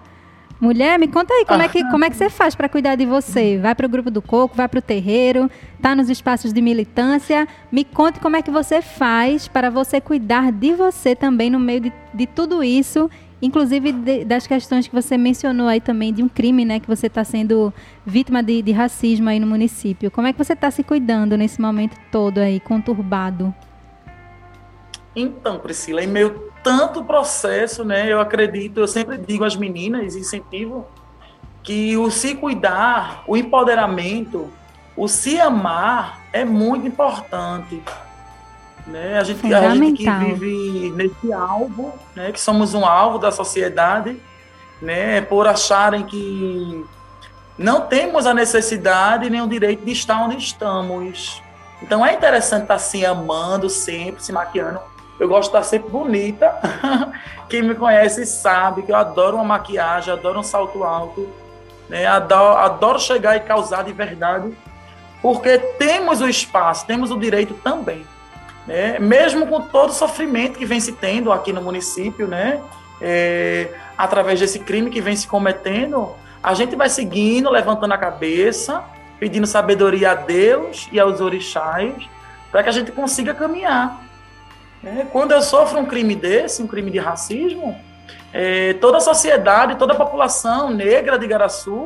[0.64, 3.06] Mulher, me conta aí como é que, como é que você faz para cuidar de
[3.06, 3.58] você?
[3.58, 5.52] Vai para o grupo do coco, vai para o terreiro,
[5.82, 7.46] tá nos espaços de militância.
[7.70, 11.82] Me conte como é que você faz para você cuidar de você também no meio
[11.82, 13.12] de, de tudo isso,
[13.44, 17.08] inclusive de, das questões que você mencionou aí também de um crime, né, que você
[17.08, 17.74] está sendo
[18.06, 20.10] vítima de, de racismo aí no município.
[20.10, 23.54] Como é que você está se cuidando nesse momento todo aí conturbado?
[25.14, 28.12] Então, Priscila, em meio tanto processo, né?
[28.12, 30.88] Eu acredito, eu sempre digo às meninas, incentivo,
[31.62, 34.50] que o se cuidar, o empoderamento,
[34.96, 37.82] o se amar é muito importante.
[38.86, 39.18] Né?
[39.18, 42.32] A, gente, a gente que vive nesse alvo, né?
[42.32, 44.22] que somos um alvo da sociedade,
[44.82, 45.22] né?
[45.22, 46.86] por acharem que
[47.58, 51.42] não temos a necessidade nem o direito de estar onde estamos.
[51.82, 54.80] Então é interessante estar se amando sempre, se maquiando,
[55.20, 56.54] eu gosto de estar sempre bonita.
[57.50, 61.30] Quem me conhece sabe que eu adoro uma maquiagem, adoro um salto alto,
[61.88, 62.06] né?
[62.06, 64.52] adoro, adoro chegar e causar de verdade,
[65.22, 68.06] porque temos o espaço, temos o direito também.
[68.68, 68.98] Né?
[69.00, 72.62] Mesmo com todo o sofrimento que vem se tendo aqui no município, né?
[73.02, 78.84] É, através desse crime que vem se cometendo, a gente vai seguindo, levantando a cabeça,
[79.20, 81.94] pedindo sabedoria a Deus e aos orixás,
[82.52, 84.02] para que a gente consiga caminhar.
[84.84, 87.78] É, quando eu sofro um crime desse, um crime de racismo,
[88.34, 91.86] é, toda a sociedade, toda a população negra de Igaraçu,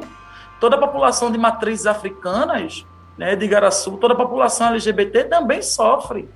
[0.60, 2.86] toda a população de matrizes africanas
[3.18, 6.28] né, de Igaraçu, toda a população LGBT também sofre.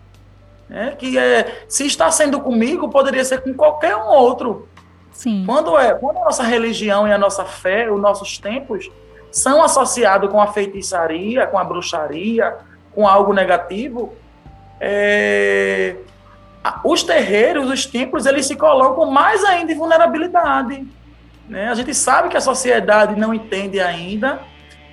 [0.71, 4.69] Né, que é, se está sendo comigo, poderia ser com qualquer um outro.
[5.11, 5.43] Sim.
[5.45, 8.89] Quando, é, quando a nossa religião e a nossa fé, os nossos tempos,
[9.29, 12.55] são associados com a feitiçaria, com a bruxaria,
[12.95, 14.13] com algo negativo,
[14.79, 15.97] é,
[16.85, 20.87] os terreiros, os templos, eles se colocam mais ainda em vulnerabilidade.
[21.49, 21.67] Né?
[21.67, 24.39] A gente sabe que a sociedade não entende ainda.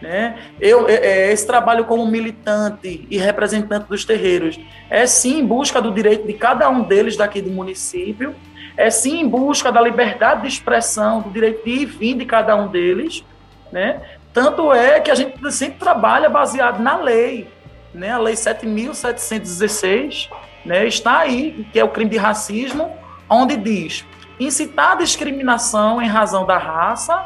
[0.00, 0.38] Né?
[0.60, 5.82] Eu, é, é, esse trabalho como militante e representante dos terreiros é sim em busca
[5.82, 8.34] do direito de cada um deles daqui do município,
[8.76, 12.24] é sim em busca da liberdade de expressão, do direito de ir e vir de
[12.24, 13.24] cada um deles.
[13.72, 14.00] Né?
[14.32, 17.48] Tanto é que a gente sempre trabalha baseado na lei,
[17.92, 18.12] né?
[18.12, 20.28] a Lei 7.716
[20.64, 22.92] né, está aí, que é o crime de racismo,
[23.28, 24.04] onde diz
[24.38, 27.24] incitar discriminação em razão da raça,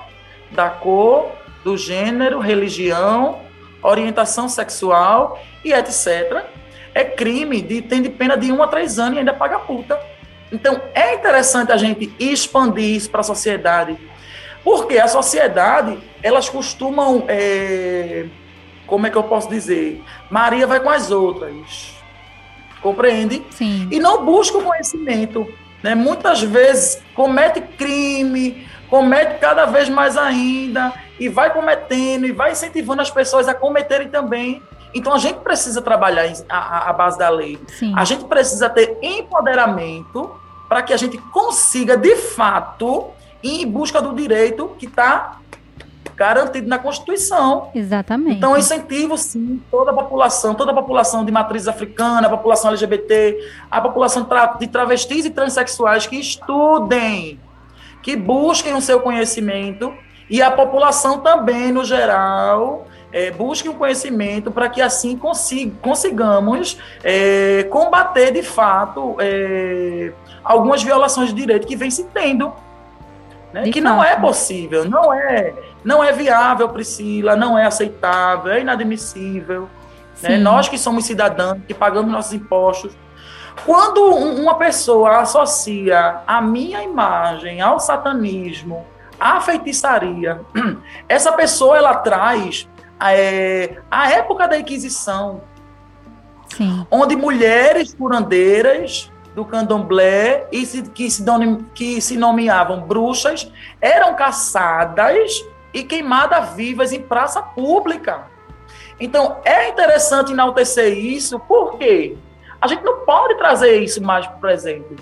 [0.51, 1.31] da cor,
[1.65, 3.41] do gênero, religião,
[3.83, 6.45] orientação sexual e etc.
[6.95, 9.99] É crime de tem de pena de um a três anos e ainda paga puta.
[10.53, 13.97] Então é interessante a gente expandir isso para a sociedade,
[14.63, 18.27] porque a sociedade elas costumam, é,
[18.87, 21.95] como é que eu posso dizer, Maria vai com as outras,
[22.83, 23.43] compreende?
[23.51, 23.89] Sim.
[23.91, 25.49] E não busca o conhecimento.
[25.83, 25.95] Né?
[25.95, 30.93] Muitas vezes comete crime, comete cada vez mais ainda,
[31.23, 34.61] e vai cometendo, e vai incentivando as pessoas a cometerem também.
[34.93, 37.61] Então a gente precisa trabalhar a, a base da lei.
[37.69, 37.95] Sim.
[37.97, 40.35] A gente precisa ter empoderamento
[40.69, 43.11] para que a gente consiga, de fato,
[43.41, 45.39] ir em busca do direito que está
[46.17, 47.71] garantido na Constituição.
[47.73, 48.39] Exatamente.
[48.39, 52.73] Então, eu incentivo, sim, toda a população, toda a população de matriz africana, a população
[52.73, 53.39] LGBT,
[53.71, 54.27] a população
[54.59, 57.39] de travestis e transexuais que estudem,
[58.03, 59.95] que busquem o seu conhecimento
[60.29, 66.79] e a população também, no geral, é, busque um conhecimento para que assim consiga, consigamos
[67.05, 70.13] é, combater de fato é,
[70.43, 72.53] algumas violações de direito que vem se tendo
[73.53, 73.65] né?
[73.71, 75.53] que não é possível, não é,
[75.85, 79.69] não é viável, Priscila, não é aceitável, é inadmissível.
[80.23, 80.39] Né?
[80.39, 82.93] Nós que somos cidadãos, que pagamos nossos impostos,
[83.67, 88.87] quando uma pessoa associa a minha imagem ao satanismo,
[89.23, 90.41] à feitiçaria,
[91.09, 92.69] essa pessoa ela traz
[93.01, 95.43] é, a época da Inquisição,
[96.49, 96.85] Sim.
[96.91, 101.25] onde mulheres curandeiras do candomblé e se, que, se,
[101.73, 103.51] que se nomeavam bruxas
[103.81, 105.43] eram caçadas
[105.73, 108.27] e queimadas vivas em praça pública.
[109.01, 112.17] Então, é interessante enaltecer isso, porque
[112.61, 114.97] a gente não pode trazer isso mais para o presente.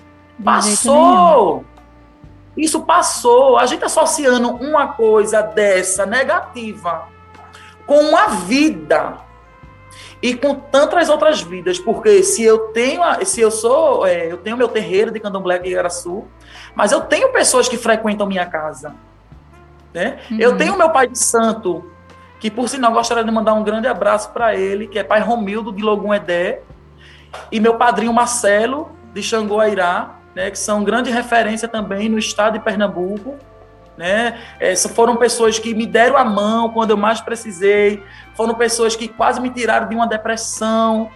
[0.45, 1.65] Passou!
[2.61, 3.59] Isso passou.
[3.59, 7.09] A gente associando uma coisa dessa negativa
[7.87, 9.19] com uma vida
[10.23, 14.57] e com tantas outras vidas, porque se eu tenho, se eu sou, é, eu tenho
[14.57, 16.25] meu terreiro de Candomblé em Igaraçu,
[16.75, 18.95] mas eu tenho pessoas que frequentam minha casa,
[19.95, 20.19] né?
[20.31, 20.39] Uhum.
[20.39, 21.91] Eu tenho meu pai de santo
[22.39, 25.73] que por sinal gostaria de mandar um grande abraço para ele, que é pai Romildo
[25.73, 26.63] de Logum Edé,
[27.51, 32.61] e meu padrinho Marcelo de Xangoairá, né, que são grande referência também no estado de
[32.61, 33.37] Pernambuco.
[33.97, 34.41] Né?
[34.59, 38.03] Essas foram pessoas que me deram a mão quando eu mais precisei,
[38.35, 41.11] foram pessoas que quase me tiraram de uma depressão,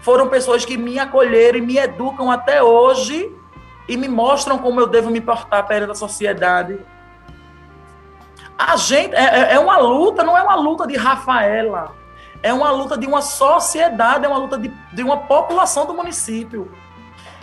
[0.00, 3.30] foram pessoas que me acolheram e me educam até hoje
[3.88, 6.78] e me mostram como eu devo me portar perante da sociedade.
[8.56, 11.92] A gente é, é, é uma luta, não é uma luta de Rafaela,
[12.42, 16.70] é uma luta de uma sociedade, é uma luta de, de uma população do município.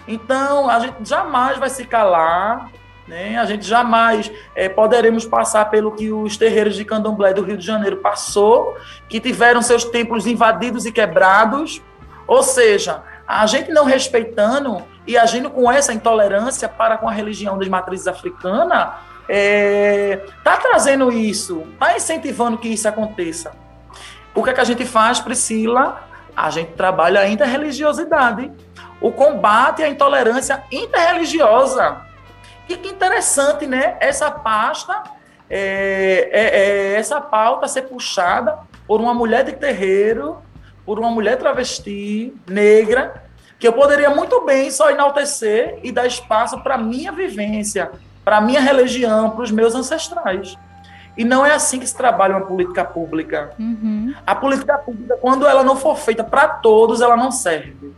[0.08, 2.70] Então, a gente jamais vai se calar,
[3.08, 3.38] né?
[3.38, 7.66] a gente jamais é, poderemos passar pelo que os terreiros de candomblé do Rio de
[7.66, 8.76] Janeiro passou,
[9.10, 11.82] que tiveram seus templos invadidos e quebrados.
[12.26, 17.58] Ou seja, a gente não respeitando e agindo com essa intolerância para com a religião
[17.58, 18.90] das matrizes africanas,
[19.30, 23.52] é, tá trazendo isso, está incentivando que isso aconteça.
[24.34, 26.07] O que, é que a gente faz, Priscila?
[26.38, 28.52] A gente trabalha a interreligiosidade
[29.02, 32.02] o combate à intolerância interreligiosa.
[32.68, 33.96] E que interessante, né?
[34.00, 35.04] Essa pasta,
[35.50, 40.38] é, é, é, essa pauta ser puxada por uma mulher de terreiro,
[40.86, 43.24] por uma mulher travesti, negra,
[43.60, 47.92] que eu poderia muito bem só enaltecer e dar espaço para minha vivência,
[48.24, 50.58] para minha religião, para os meus ancestrais.
[51.18, 53.52] E não é assim que se trabalha uma política pública.
[53.58, 54.14] Uhum.
[54.26, 57.92] A política pública, quando ela não for feita para todos, ela não serve.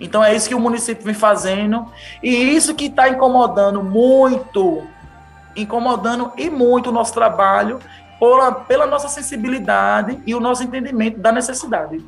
[0.00, 1.86] Então é isso que o município vem fazendo
[2.22, 4.82] e isso que está incomodando muito,
[5.54, 7.78] incomodando e muito o nosso trabalho
[8.18, 12.04] pela, pela nossa sensibilidade e o nosso entendimento da necessidade.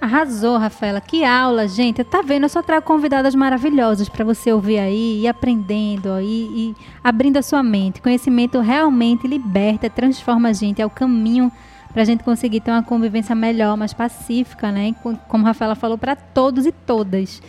[0.00, 1.00] Arrasou, Rafaela.
[1.00, 2.04] Que aula, gente.
[2.04, 2.44] Tá vendo?
[2.44, 7.42] Eu só trago convidadas maravilhosas para você ouvir aí, e aprendendo aí, e abrindo a
[7.42, 8.00] sua mente.
[8.00, 11.50] Conhecimento realmente liberta, transforma a gente, é o caminho
[11.92, 14.94] para a gente conseguir ter uma convivência melhor, mais pacífica, né?
[15.28, 17.42] Como a Rafaela falou, para todos e todas.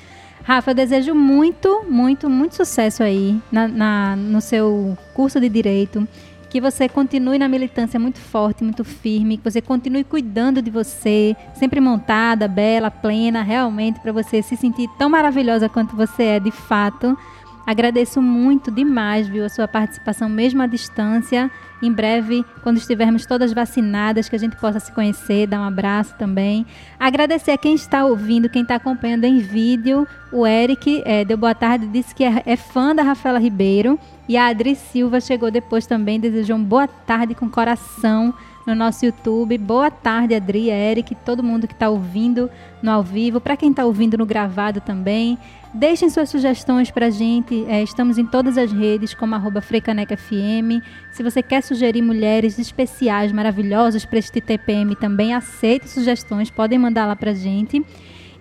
[0.43, 6.08] Rafa, eu desejo muito, muito, muito sucesso aí na, na, no seu curso de Direito.
[6.50, 11.36] Que você continue na militância muito forte, muito firme, que você continue cuidando de você,
[11.54, 16.52] sempre montada, bela, plena, realmente, para você se sentir tão maravilhosa quanto você é de
[16.52, 17.18] fato.
[17.70, 21.51] Agradeço muito demais, viu, a sua participação, mesmo à distância.
[21.84, 26.15] Em breve, quando estivermos todas vacinadas, que a gente possa se conhecer, dar um abraço
[26.17, 26.65] também.
[26.99, 30.07] Agradecer a quem está ouvindo, quem está acompanhando em vídeo.
[30.32, 33.99] O Eric é, deu boa tarde, disse que é, é fã da Rafaela Ribeiro.
[34.28, 38.34] E a Adri Silva chegou depois também, desejou um boa tarde com coração
[38.66, 39.57] no nosso YouTube.
[39.57, 42.49] Boa tarde, Adri, Eric, todo mundo que está ouvindo
[42.82, 45.38] no ao vivo, para quem está ouvindo no gravado também.
[45.74, 47.64] Deixem suas sugestões para a gente.
[47.68, 49.62] É, estamos em todas as redes, como arroba.
[49.62, 57.05] Se você quer sugerir mulheres especiais, maravilhosas para este TPM também, aceite sugestões, podem mandar
[57.05, 57.86] lá para a gente.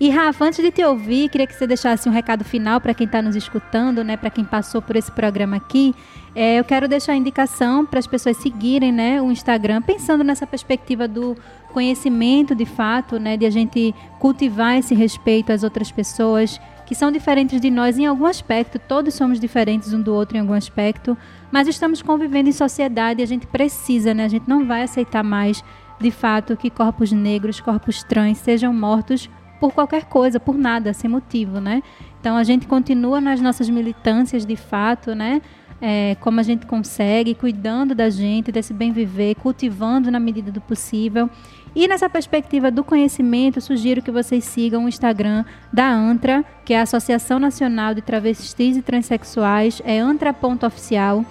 [0.00, 3.04] E Rafa, antes de te ouvir, queria que você deixasse um recado final para quem
[3.04, 5.92] está nos escutando, né, para quem passou por esse programa aqui.
[6.40, 10.46] É, eu quero deixar a indicação para as pessoas seguirem né, o Instagram, pensando nessa
[10.46, 11.36] perspectiva do
[11.72, 17.10] conhecimento de fato, né, de a gente cultivar esse respeito às outras pessoas que são
[17.10, 21.18] diferentes de nós em algum aspecto, todos somos diferentes um do outro em algum aspecto,
[21.50, 24.24] mas estamos convivendo em sociedade e a gente precisa, né?
[24.24, 25.64] A gente não vai aceitar mais,
[26.00, 29.28] de fato, que corpos negros, corpos trans sejam mortos
[29.58, 31.82] por qualquer coisa, por nada, sem motivo, né?
[32.20, 35.42] Então a gente continua nas nossas militâncias de fato, né?
[35.80, 40.60] É, como a gente consegue, cuidando da gente, desse bem viver, cultivando na medida do
[40.60, 41.30] possível.
[41.74, 46.80] E nessa perspectiva do conhecimento, sugiro que vocês sigam o Instagram da ANTRA, que é
[46.80, 51.24] a Associação Nacional de Travestis e Transsexuais, é antra.oficial.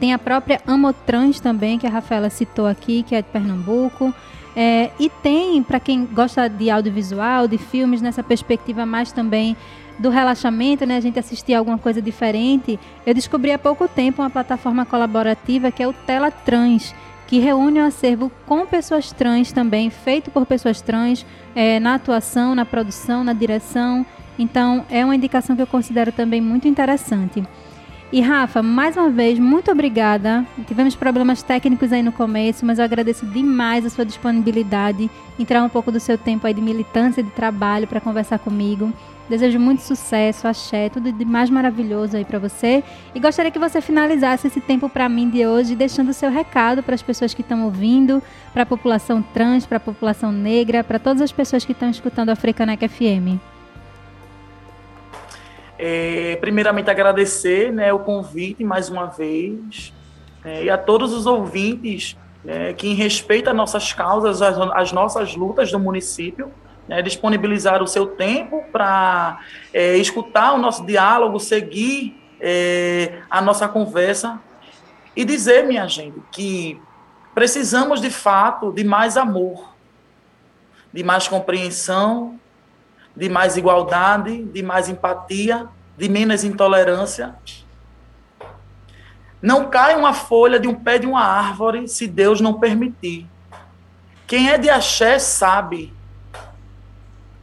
[0.00, 4.14] Tem a própria Amotrans também, que a Rafaela citou aqui, que é de Pernambuco.
[4.56, 9.56] É, e tem, para quem gosta de audiovisual, de filmes, nessa perspectiva mais também
[9.98, 14.30] do relaxamento, né, a gente assistir alguma coisa diferente, eu descobri há pouco tempo uma
[14.30, 16.94] plataforma colaborativa que é o Tela Trans,
[17.26, 22.54] que reúne um acervo com pessoas trans também, feito por pessoas trans, é, na atuação,
[22.54, 24.06] na produção, na direção.
[24.38, 27.44] Então, é uma indicação que eu considero também muito interessante.
[28.10, 30.46] E Rafa, mais uma vez, muito obrigada.
[30.66, 35.68] Tivemos problemas técnicos aí no começo, mas eu agradeço demais a sua disponibilidade, entrar um
[35.68, 38.90] pouco do seu tempo aí de militância, de trabalho para conversar comigo.
[39.28, 42.82] Desejo muito sucesso, axé, tudo de mais maravilhoso aí para você.
[43.14, 46.82] E gostaria que você finalizasse esse tempo para mim de hoje, deixando o seu recado
[46.82, 48.22] para as pessoas que estão ouvindo,
[48.54, 52.30] para a população trans, para a população negra, para todas as pessoas que estão escutando
[52.30, 53.38] a Frecanec FM.
[55.78, 59.92] É, primeiramente agradecer né, o convite mais uma vez
[60.44, 62.16] é, e a todos os ouvintes
[62.46, 66.50] é, que respeita nossas causas, as, as nossas lutas do município,
[66.88, 69.38] né, disponibilizar o seu tempo para
[69.72, 74.40] é, escutar o nosso diálogo, seguir é, a nossa conversa
[75.14, 76.80] e dizer, minha gente, que
[77.34, 79.74] precisamos de fato de mais amor,
[80.92, 82.40] de mais compreensão,
[83.14, 87.34] de mais igualdade, de mais empatia, de menos intolerância.
[89.42, 93.26] Não cai uma folha de um pé de uma árvore se Deus não permitir.
[94.26, 95.92] Quem é de axé sabe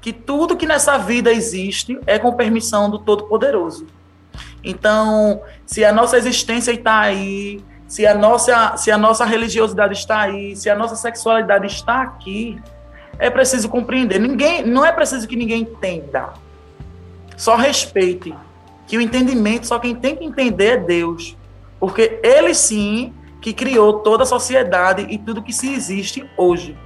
[0.05, 3.87] que tudo que nessa vida existe é com permissão do Todo-Poderoso.
[4.63, 10.19] Então, se a nossa existência está aí, se a, nossa, se a nossa religiosidade está
[10.19, 12.61] aí, se a nossa sexualidade está aqui,
[13.17, 14.19] é preciso compreender.
[14.19, 16.33] Ninguém, não é preciso que ninguém entenda.
[17.35, 18.31] Só respeite.
[18.85, 21.35] Que o entendimento, só quem tem que entender é Deus.
[21.79, 26.77] Porque Ele sim que criou toda a sociedade e tudo que se existe hoje.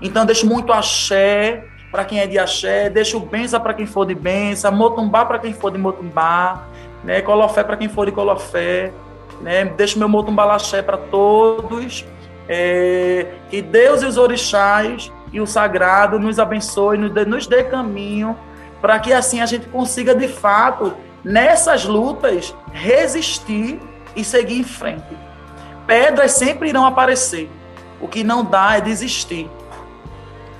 [0.00, 4.06] Então, deixo muito axé, para quem é de axé, deixa o bença para quem for
[4.06, 6.68] de bença, motumbá para quem for de motumbá,
[7.02, 8.92] né, colofé para quem for de colofé,
[9.40, 12.04] né, deixo meu motumbá laxé para todos,
[12.48, 17.64] é, que Deus e os orixás e o sagrado nos abençoe, nos dê, nos dê
[17.64, 18.36] caminho,
[18.80, 23.80] para que assim a gente consiga de fato, nessas lutas, resistir
[24.14, 25.16] e seguir em frente.
[25.86, 27.50] Pedras sempre irão aparecer,
[28.00, 29.50] o que não dá é desistir.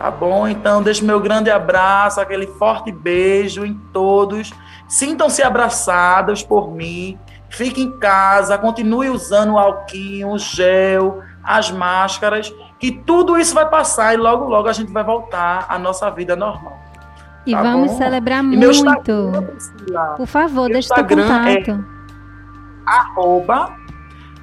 [0.01, 0.49] Tá bom?
[0.49, 4.51] Então, deixo meu grande abraço, aquele forte beijo em todos.
[4.89, 7.19] Sintam-se abraçados por mim.
[7.51, 13.69] Fique em casa, continue usando o alquinho, o gel, as máscaras, que tudo isso vai
[13.69, 16.79] passar e logo, logo a gente vai voltar à nossa vida normal.
[17.45, 17.99] E tá vamos bom?
[17.99, 19.33] celebrar e muito.
[20.17, 21.73] Por favor, deixe seu contato.
[21.73, 21.77] É
[22.87, 23.77] arroba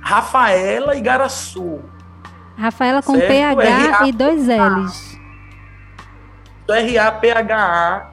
[0.01, 1.79] Rafaela Igaraçu.
[2.55, 3.57] Rafaela com certo?
[3.57, 5.06] PH e dois L's.
[6.73, 8.09] R-A-P-H-A-E-L-L-A,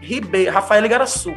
[0.00, 1.34] Ribeiro, Rafael Igaraçu.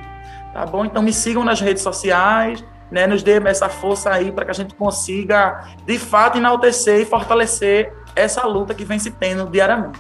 [0.53, 0.85] Tá bom?
[0.85, 3.05] Então me sigam nas redes sociais, né?
[3.05, 7.93] Nos dê essa força aí para que a gente consiga, de fato, enaltecer e fortalecer
[8.15, 9.99] essa luta que vem se tendo diariamente.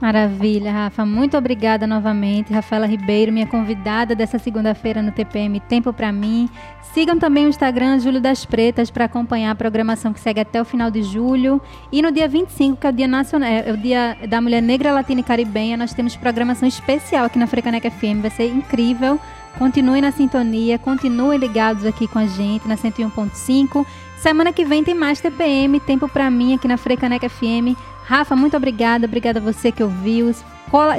[0.00, 1.04] Maravilha, Rafa.
[1.04, 2.52] Muito obrigada novamente.
[2.52, 6.48] Rafaela Ribeiro, minha convidada dessa segunda-feira no TPM Tempo para mim.
[6.92, 10.64] Sigam também o Instagram Júlio das Pretas para acompanhar a programação que segue até o
[10.64, 11.60] final de julho.
[11.90, 14.92] E no dia 25, que é o Dia Nacional, é o Dia da Mulher Negra,
[14.92, 18.22] Latina e Caribenha, nós temos programação especial aqui na Frecaneca FM.
[18.22, 19.18] Vai ser incrível.
[19.58, 23.84] Continuem na sintonia, continuem ligados aqui com a gente na 101.5.
[24.18, 27.76] Semana que vem tem mais TPM, Tempo para mim aqui na Frecaneca FM.
[28.08, 29.04] Rafa, muito obrigada.
[29.04, 30.32] Obrigada a você que ouviu.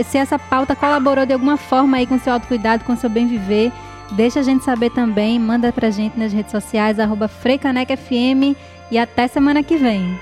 [0.06, 3.72] Se essa pauta colaborou de alguma forma aí com seu autocuidado, com seu bem viver,
[4.12, 5.40] deixa a gente saber também.
[5.40, 7.28] Manda pra gente nas redes sociais, arroba.
[8.92, 10.20] E até semana que vem.